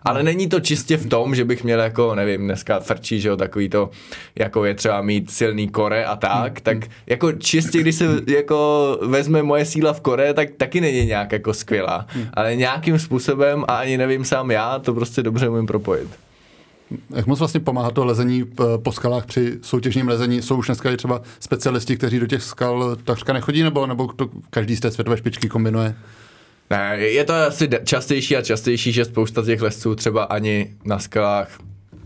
[0.03, 3.37] Ale není to čistě v tom, že bych měl jako, nevím, dneska frčí, že jo,
[3.37, 3.91] takový to,
[4.39, 6.63] jako je třeba mít silný kore a tak, hmm.
[6.63, 11.33] tak jako čistě, když se jako vezme moje síla v kore, tak taky není nějak
[11.33, 12.07] jako skvělá.
[12.09, 12.27] Hmm.
[12.35, 16.09] Ale nějakým způsobem, a ani nevím sám já, to prostě dobře umím propojit.
[17.17, 20.43] Jak moc vlastně pomáhá to lezení eh, po skalách při soutěžním lezení?
[20.43, 24.29] Jsou už dneska i třeba specialisti, kteří do těch skal takřka nechodí, nebo, nebo to
[24.51, 25.95] každý z té světové špičky kombinuje?
[26.71, 31.59] Ne, je to asi častější a častější, že spousta těch lesců třeba ani na skalách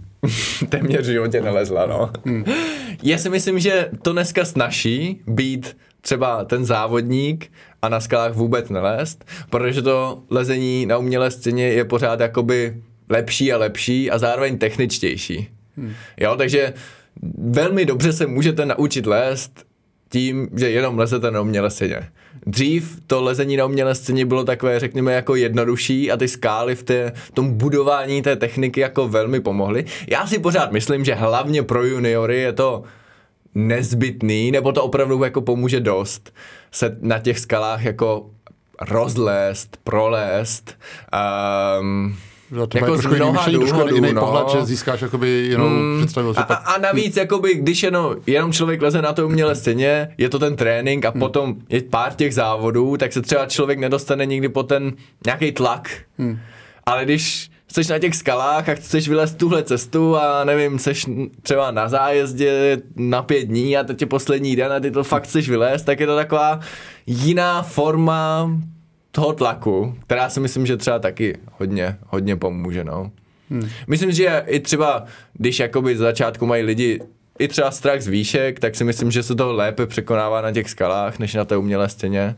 [0.68, 2.10] téměř v životě nelezla, no.
[2.26, 2.44] Hmm.
[3.02, 8.68] Já si myslím, že to dneska snaží být třeba ten závodník a na skalách vůbec
[8.68, 14.58] nelézt, protože to lezení na umělé scéně je pořád jakoby lepší a lepší a zároveň
[14.58, 15.48] techničtější.
[15.76, 15.92] Hmm.
[16.20, 16.72] Jo, takže
[17.38, 19.64] velmi dobře se můžete naučit lézt
[20.08, 22.08] tím, že jenom lezete na umělé scéně.
[22.46, 26.82] Dřív to lezení na umělé scéně bylo takové, řekněme, jako jednodušší a ty skály v,
[26.82, 29.84] té, tom budování té techniky jako velmi pomohly.
[30.08, 32.82] Já si pořád myslím, že hlavně pro juniory je to
[33.54, 36.34] nezbytný, nebo to opravdu jako pomůže dost
[36.70, 38.30] se na těch skalách jako
[38.80, 40.78] rozlézt, prolézt.
[41.80, 42.16] Um,
[42.50, 44.20] to jako z mnoha důvodů, jiný no.
[44.20, 45.98] pohled, že získáš jakoby jenom hmm.
[45.98, 46.32] představu.
[46.36, 50.38] A, a, navíc, jakoby, když jenom, jenom člověk leze na to umělé scéně, je to
[50.38, 51.20] ten trénink a hmm.
[51.20, 54.92] potom je pár těch závodů, tak se třeba člověk nedostane nikdy po ten
[55.26, 55.90] nějaký tlak.
[56.18, 56.38] Hmm.
[56.86, 57.50] Ale když
[57.82, 60.92] jsi na těch skalách a chceš vylézt tuhle cestu a nevím, jsi
[61.42, 65.24] třeba na zájezdě na pět dní a teď je poslední den a ty to fakt
[65.24, 66.60] chceš vylézt, tak je to taková
[67.06, 68.50] jiná forma
[69.14, 73.10] toho tlaku, která si myslím, že třeba taky hodně, hodně pomůže, no.
[73.50, 73.68] Hmm.
[73.86, 77.00] Myslím, že i třeba, když jakoby z začátku mají lidi
[77.38, 80.70] i třeba strach z výšek, tak si myslím, že se to lépe překonává na těch
[80.70, 82.36] skalách, než na té umělé scéně.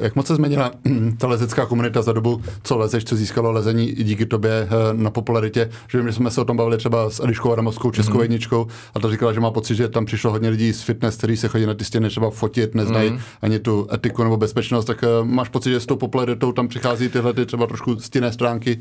[0.00, 0.72] Jak moc se změnila
[1.18, 5.10] ta lezecká komunita za dobu, co lezeš, co získalo lezení i díky tobě eh, na
[5.10, 5.70] popularitě?
[5.88, 8.22] Že vím, že jsme se o tom bavili třeba s Eliškou Adamovskou, českou mm.
[8.22, 11.36] jedničkou, a to říkala, že má pocit, že tam přišlo hodně lidí z fitness, kteří
[11.36, 13.20] se chodí na ty stěny třeba fotit, neznají mm.
[13.42, 17.08] ani tu etiku nebo bezpečnost, tak eh, máš pocit, že s tou popularitou tam přichází
[17.08, 18.78] tyhle ty třeba trošku stinné stránky,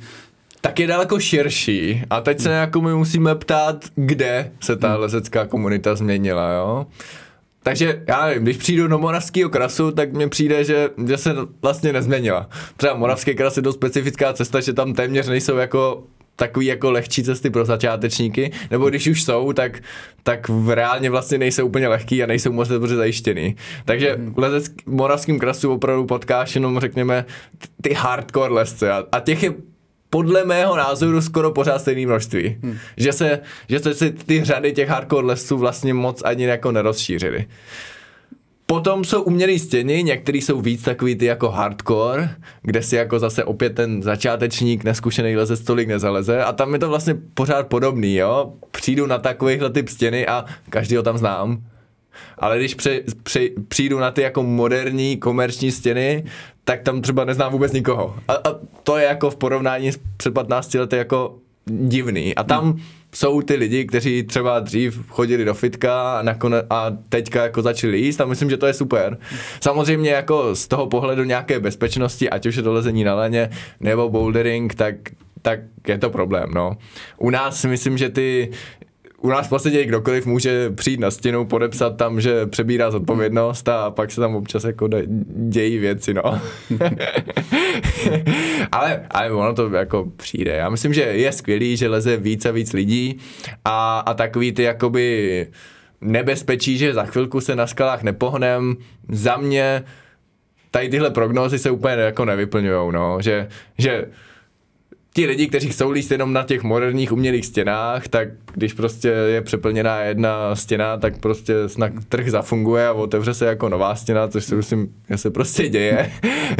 [0.61, 2.03] tak je daleko širší.
[2.09, 4.99] A teď se jako my musíme ptát, kde se ta hmm.
[4.99, 6.85] lezecká komunita změnila, jo?
[7.63, 11.93] Takže já nevím, když přijdu do moravského krasu, tak mně přijde, že, že se vlastně
[11.93, 12.49] nezměnila.
[12.77, 16.03] Třeba moravské krasy je dost specifická cesta, že tam téměř nejsou jako
[16.39, 19.79] takový jako lehčí cesty pro začátečníky, nebo když už jsou, tak,
[20.23, 23.55] tak reálně vlastně nejsou úplně lehký a nejsou moc dobře zajištěný.
[23.85, 24.33] Takže mm.
[24.37, 27.25] lezec moravským krasu opravdu potkáš jenom řekněme
[27.81, 29.53] ty hardcore lesce a, a těch je
[30.09, 32.57] podle mého názoru skoro pořád stejné množství.
[32.63, 32.77] Hmm.
[32.97, 37.45] Že, se, že se ty řady těch hardcore lesů vlastně moc ani jako nerozšířily.
[38.65, 42.29] Potom jsou umělé stěny, některý jsou víc takový ty jako hardcore,
[42.61, 46.89] kde si jako zase opět ten začátečník, neskušený lezec tolik nezaleze a tam je to
[46.89, 48.53] vlastně pořád podobný, jo.
[48.71, 51.61] Přijdu na takovýhle typ stěny a každý ho tam znám.
[52.37, 56.23] Ale když pře, pře, přijdu na ty jako moderní komerční stěny,
[56.63, 58.15] tak tam třeba neznám vůbec nikoho.
[58.27, 61.35] A, a to je jako v porovnání s před 15 lety jako
[61.65, 62.35] divný.
[62.35, 62.81] A tam hmm.
[63.15, 67.99] jsou ty lidi, kteří třeba dřív chodili do fitka a, nakone, a teďka jako začali
[67.99, 69.17] jíst a myslím, že to je super.
[69.61, 73.49] Samozřejmě jako z toho pohledu nějaké bezpečnosti, ať už je to lezení na leně
[73.79, 74.95] nebo bouldering, tak
[75.41, 76.77] tak je to problém, no.
[77.17, 78.51] U nás myslím, že ty
[79.21, 83.91] u nás v podstatě kdokoliv může přijít na stěnu, podepsat tam, že přebírá zodpovědnost a
[83.91, 84.89] pak se tam občas jako
[85.49, 86.23] dějí věci, no.
[88.71, 90.51] ale, ale ono to jako přijde.
[90.51, 93.17] Já myslím, že je skvělý, že leze víc a víc lidí
[93.65, 95.47] a, a takový ty jakoby
[96.01, 98.77] nebezpečí, že za chvilku se na skalách nepohnem,
[99.09, 99.83] za mě
[100.71, 103.47] tady tyhle prognózy se úplně jako nevyplňují, no, že,
[103.77, 104.05] že
[105.13, 109.41] ti lidi, kteří chcou líst jenom na těch moderních umělých stěnách, tak když prostě je
[109.41, 114.45] přeplněná jedna stěna, tak prostě snad trh zafunguje a otevře se jako nová stěna, což
[114.45, 116.11] si myslím, že se prostě děje.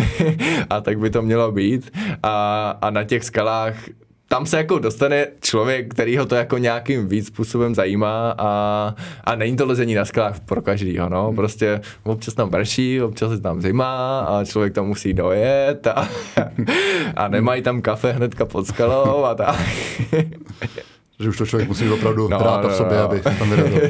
[0.70, 1.91] a tak by to mělo být.
[2.24, 3.76] A, a na těch skalách
[4.32, 9.36] tam se jako dostane člověk, který ho to jako nějakým víc způsobem zajímá a, a
[9.36, 11.28] není to lezení na skalách pro každýho, no.
[11.28, 11.36] Hmm.
[11.36, 16.10] Prostě občas tam prší, občas je tam zima a člověk tam musí dojet a,
[17.16, 19.56] a nemají tam kafe hnedka pod skalou a tak.
[21.20, 23.04] Že už to člověk musí opravdu no, hrát no, v sobě, no.
[23.04, 23.82] aby tam vyrazil.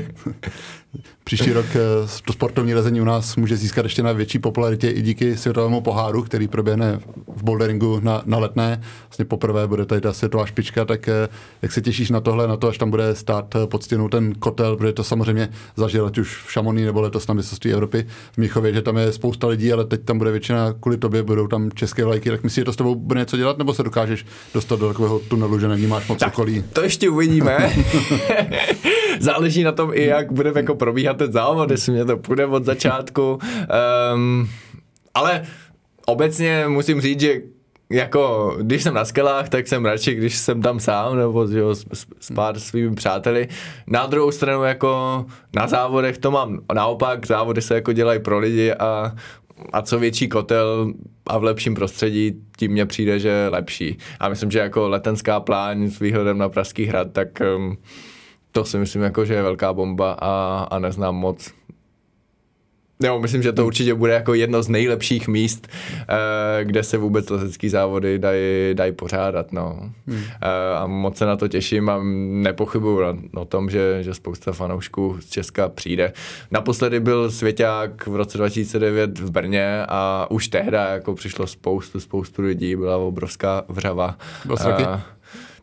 [1.24, 1.80] Příští rok eh,
[2.26, 6.24] to sportovní lezení u nás může získat ještě na větší popularitě i díky světovému poháru,
[6.24, 7.00] který proběhne
[7.36, 8.82] v boulderingu na, na letné.
[9.10, 11.28] Vlastně poprvé bude tady ta světová špička, tak eh,
[11.62, 14.36] jak se těšíš na tohle, na to, až tam bude stát eh, pod stěnou ten
[14.36, 18.38] kotel, protože to samozřejmě zažil, ať už v Šamoní nebo letos na mistrovství Evropy v
[18.38, 21.72] Míchově, že tam je spousta lidí, ale teď tam bude většina kvůli tobě, budou tam
[21.72, 24.80] české vlajky, tak myslíš, že to s tebou bude něco dělat, nebo se dokážeš dostat
[24.80, 26.64] do takového tunelu, že nevnímáš moc okolí?
[26.74, 27.74] To ještě uvidíme.
[29.20, 32.66] Záleží na tom i, jak budeme jako probíhat ten závod, jestli mě to půjde od
[32.66, 33.40] začátku.
[34.14, 34.50] Um,
[35.14, 35.44] ale
[36.06, 37.42] obecně musím říct, že
[37.92, 41.86] jako, když jsem na skelách, tak jsem radši, když jsem tam sám, nebo jo, s,
[42.20, 43.48] s pár svými přáteli.
[43.88, 48.74] Na druhou stranu, jako na závodech to mám naopak, závody se jako dělají pro lidi
[48.74, 49.12] a,
[49.74, 50.94] a co větší kotel
[51.28, 53.98] a v lepším prostředí, tím mně přijde, že lepší.
[54.20, 57.78] A myslím, že jako letenská pláň s výhledem na Pražský hrad, tak um,
[58.52, 61.54] to si myslím, jako, že je velká bomba a, a neznám moc
[63.04, 65.68] Jo, myslím, že to určitě bude jako jedno z nejlepších míst,
[66.10, 69.52] eh, kde se vůbec lezecký závody dají, dají pořádat.
[69.52, 69.92] No.
[70.08, 70.24] Hmm.
[70.42, 73.00] Eh, a moc se na to těším a nepochybuju
[73.36, 76.14] o tom, že, že spousta fanoušků z Česka přijde.
[76.52, 82.42] Naposledy byl Svěťák v roce 2009 v Brně a už tehdy jako přišlo spoustu, spoustu
[82.42, 84.18] lidí, byla obrovská vřava.
[84.46, 84.58] Byl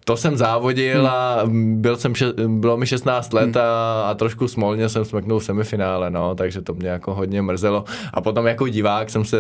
[0.09, 1.07] to jsem závodil hmm.
[1.07, 1.43] a
[1.75, 2.13] byl jsem,
[2.47, 3.65] bylo mi 16 let hmm.
[3.65, 7.85] a, a trošku smolně jsem smeknul v semifinále, no, takže to mě jako hodně mrzelo.
[8.15, 9.37] A potom jako divák jsem se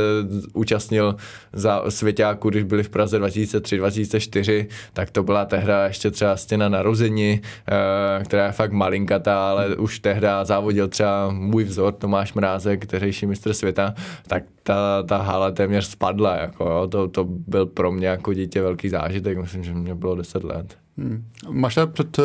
[0.53, 1.17] účastnil
[1.53, 7.41] za Svěťáku, když byli v Praze 2003-2004, tak to byla tehda ještě třeba stěna narození,
[7.69, 13.27] eh, která je fakt malinkatá, ale už tehda závodil třeba můj vzor Tomáš Mrázek, teřejší
[13.27, 13.95] mistr světa,
[14.27, 18.63] tak ta, ta hala téměř spadla, jako jo, to, to byl pro mě jako dítě
[18.63, 20.77] velký zážitek, myslím, že mě bylo 10 let.
[20.99, 21.25] Hmm.
[21.51, 22.25] Máš před uh,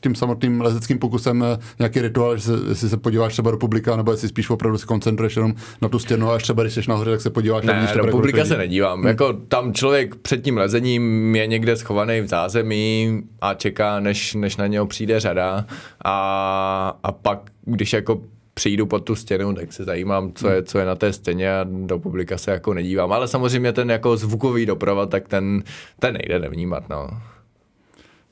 [0.00, 1.46] tím samotným lezeckým pokusem uh,
[1.78, 4.86] nějaký rituál, že se, jestli se podíváš třeba do publika, nebo jestli spíš opravdu se
[4.86, 7.92] koncentruješ jenom na tu stěnu a až třeba když jsi nahoře, tak se podíváš ne,
[7.96, 8.98] do publika se nedívám.
[8.98, 9.08] Hmm.
[9.08, 14.56] Jako tam člověk před tím lezením je někde schovaný v zázemí a čeká, než, než
[14.56, 15.66] na něho přijde řada
[16.04, 18.20] a, a pak, když jako
[18.58, 21.66] přijdu pod tu stěnu, tak se zajímám, co je, co je na té stěně a
[21.86, 23.12] do publika se jako nedívám.
[23.12, 25.62] Ale samozřejmě ten jako zvukový doprovod, tak ten,
[25.98, 27.08] ten nejde nevnímat, no.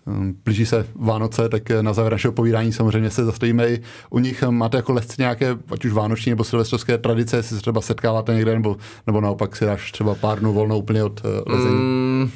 [0.07, 4.43] Ehm, blíží se Vánoce, tak na závěr našeho povídání samozřejmě se zastavíme i u nich.
[4.43, 8.55] Máte jako lesci nějaké, ať už vánoční nebo silvestrovské tradice, jestli se třeba setkáváte někde,
[8.55, 11.77] nebo, nebo naopak si dáš třeba pár dnů volno úplně od uh, lezení?
[11.77, 12.31] Mm,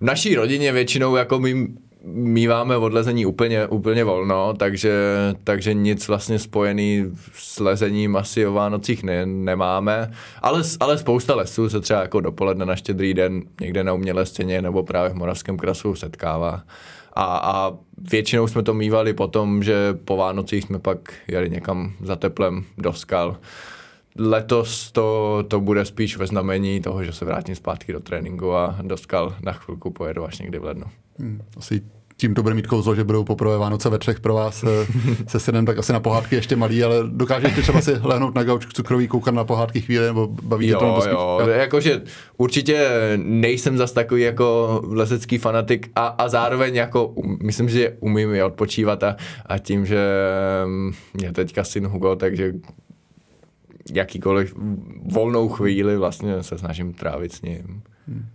[0.00, 1.68] v naší rodině většinou jako my
[2.04, 4.92] míváme odlezení úplně, úplně volno, takže,
[5.44, 10.10] takže nic vlastně spojený s lezením asi o Vánocích ne, nemáme,
[10.42, 14.62] ale, ale spousta lesů se třeba jako dopoledne na štědrý den někde na umělé stěně
[14.62, 16.62] nebo právě v Moravském krasu setkává.
[17.12, 17.72] A, a
[18.10, 19.74] většinou jsme to mývali potom, že
[20.04, 23.36] po Vánocích jsme pak jeli někam za teplem do skal.
[24.18, 28.78] Letos to, to bude spíš ve znamení toho, že se vrátím zpátky do tréninku a
[28.82, 30.86] do skal na chvilku pojedu až někdy v lednu.
[31.18, 31.80] Hmm, asi
[32.20, 34.86] tím to bude mít kouzlo, že budou poprvé Vánoce ve třech pro vás eh,
[35.26, 38.66] se synem, tak asi na pohádky ještě malý, ale dokážete třeba si lehnout na gauč
[38.66, 42.02] cukrový, koukat na pohádky chvíli, nebo bavíte jo, to jo, jakože
[42.36, 48.44] určitě nejsem zas takový jako lezecký fanatik a, a zároveň jako myslím, že umím je
[48.44, 49.16] odpočívat a,
[49.46, 50.06] a tím, že
[51.14, 52.52] mě teďka syn Hugo, takže
[53.94, 54.54] jakýkoliv
[55.12, 57.82] volnou chvíli vlastně se snažím trávit s ním.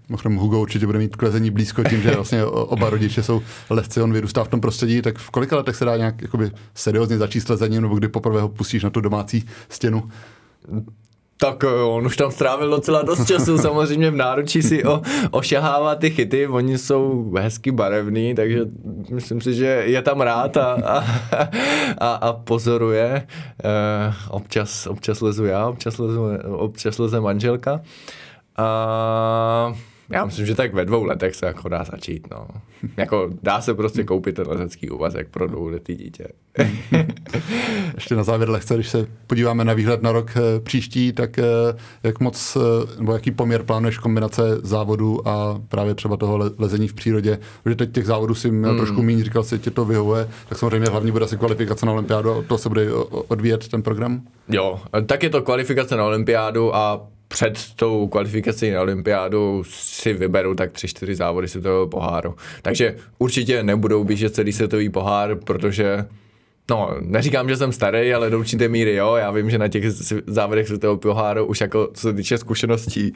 [0.09, 4.13] Mimochodem Hugo určitě bude mít klezení blízko tím, že vlastně oba rodiče jsou lehce, on
[4.13, 7.47] vyrůstá v tom prostředí, tak v kolika letech se dá nějak jakoby, seriózně začít s
[7.47, 10.09] lezením, nebo kdy poprvé ho pustíš na tu domácí stěnu?
[11.43, 15.95] Tak eh, on už tam strávil docela dost času, samozřejmě v náručí si o, ošahává
[15.95, 18.59] ty chyty, oni jsou hezky barevný, takže
[19.09, 21.03] myslím si, že je tam rád a, a,
[21.97, 23.27] a, a pozoruje.
[23.63, 27.81] E, občas, občas lezu já, občas, lezu, občas leze manželka.
[28.57, 29.73] A
[30.09, 32.47] já myslím, že tak ve dvou letech se jako dá začít, no.
[32.97, 36.27] Jako dá se prostě koupit ten lezecký úvazek pro dvouletý dítě.
[37.95, 41.43] Ještě na závěr lehce, když se podíváme na výhled na rok eh, příští, tak eh,
[42.03, 46.93] jak moc, eh, nebo jaký poměr plánuješ kombinace závodu a právě třeba toho lezení v
[46.93, 47.39] přírodě?
[47.63, 48.79] Protože teď těch závodů si měl hmm.
[48.79, 51.91] trošku méně, říkal si, že tě to vyhovuje, tak samozřejmě hlavně bude asi kvalifikace na
[51.91, 52.93] olympiádu a to se bude
[53.27, 54.21] odvíjet ten program?
[54.49, 60.55] Jo, tak je to kvalifikace na olympiádu a před tou kvalifikací na olympiádu si vyberu
[60.55, 62.35] tak tři, čtyři závody světového poháru.
[62.61, 66.05] Takže určitě nebudou běžet celý světový pohár, protože
[66.69, 69.15] No, neříkám, že jsem starý, ale do určité míry jo.
[69.15, 69.83] Já vím, že na těch
[70.27, 73.13] závodech světového poháru už jako co se týče zkušeností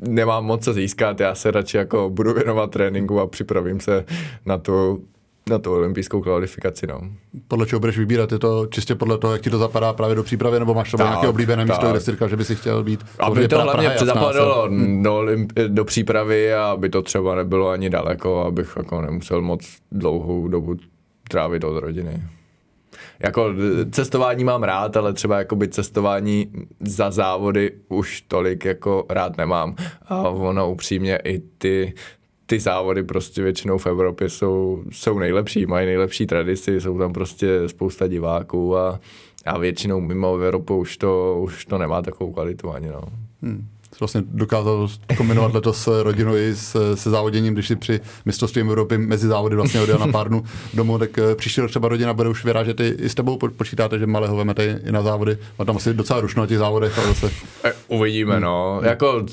[0.00, 1.20] nemám moc co získat.
[1.20, 4.04] Já se radši jako budu věnovat tréninku a připravím se
[4.46, 5.04] na tu
[5.50, 6.86] na tu olympijskou kvalifikaci.
[6.86, 7.00] No.
[7.48, 8.32] Podle čeho budeš vybírat?
[8.32, 10.96] Je to čistě podle toho, jak ti to zapadá právě do přípravy, nebo máš to
[10.96, 11.76] nějaké oblíbené tak.
[11.76, 13.04] místo, kde jsi říkal, že by si chtěl být?
[13.18, 14.68] Aby to hlavně zapadalo
[15.02, 15.26] do,
[15.68, 19.60] do přípravy a aby to třeba nebylo ani daleko, abych jako nemusel moc
[19.92, 20.76] dlouhou dobu
[21.28, 22.22] trávit od rodiny.
[23.20, 23.54] Jako
[23.90, 29.76] cestování mám rád, ale třeba jakoby cestování za závody už tolik jako rád nemám.
[30.06, 31.94] A ono upřímně i ty
[32.46, 37.68] ty závody prostě většinou v Evropě jsou, jsou nejlepší, mají nejlepší tradici, jsou tam prostě
[37.68, 39.00] spousta diváků a,
[39.46, 42.88] a většinou mimo Evropu už to, už to nemá takovou kvalitu ani.
[42.88, 43.02] No.
[43.42, 43.68] Hmm
[44.00, 48.98] vlastně dokázal kombinovat letos s rodinou i s, se závoděním, když si při mistrovství Evropy
[48.98, 50.42] mezi závody vlastně odjel na pár dnů
[50.74, 53.98] domů, tak eh, příští rok třeba rodina bude už vyrážet i, i s tebou, počítáte,
[53.98, 56.98] že malého vemete i na závody, a tam asi docela rušno na těch závodech.
[56.98, 57.30] Ale zase...
[57.64, 58.76] E, uvidíme, no.
[58.78, 58.88] Hmm.
[58.88, 59.26] Jako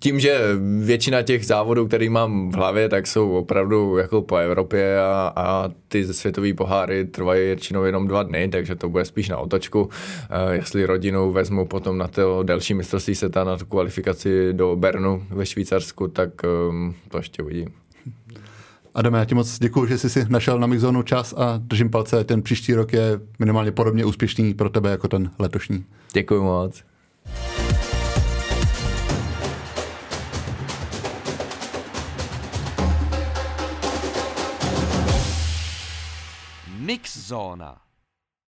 [0.00, 0.40] tím, že
[0.80, 5.70] většina těch závodů, který mám v hlavě, tak jsou opravdu jako po Evropě a, a
[5.88, 9.88] ty světové poháry trvají většinou jenom dva dny, takže to bude spíš na otočku.
[10.30, 15.26] E, jestli rodinu vezmu potom na to delší mistrovství světa, na tu kvalifikaci do Bernu
[15.30, 16.30] ve Švýcarsku, tak
[16.70, 17.68] um, to ještě uvidím.
[18.94, 22.24] Adame, já ti moc děkuji, že jsi si našel na Mixzonu čas a držím palce,
[22.24, 25.84] ten příští rok je minimálně podobně úspěšný pro tebe jako ten letošní.
[26.12, 26.82] Děkuji moc.
[36.78, 37.87] Mixzona.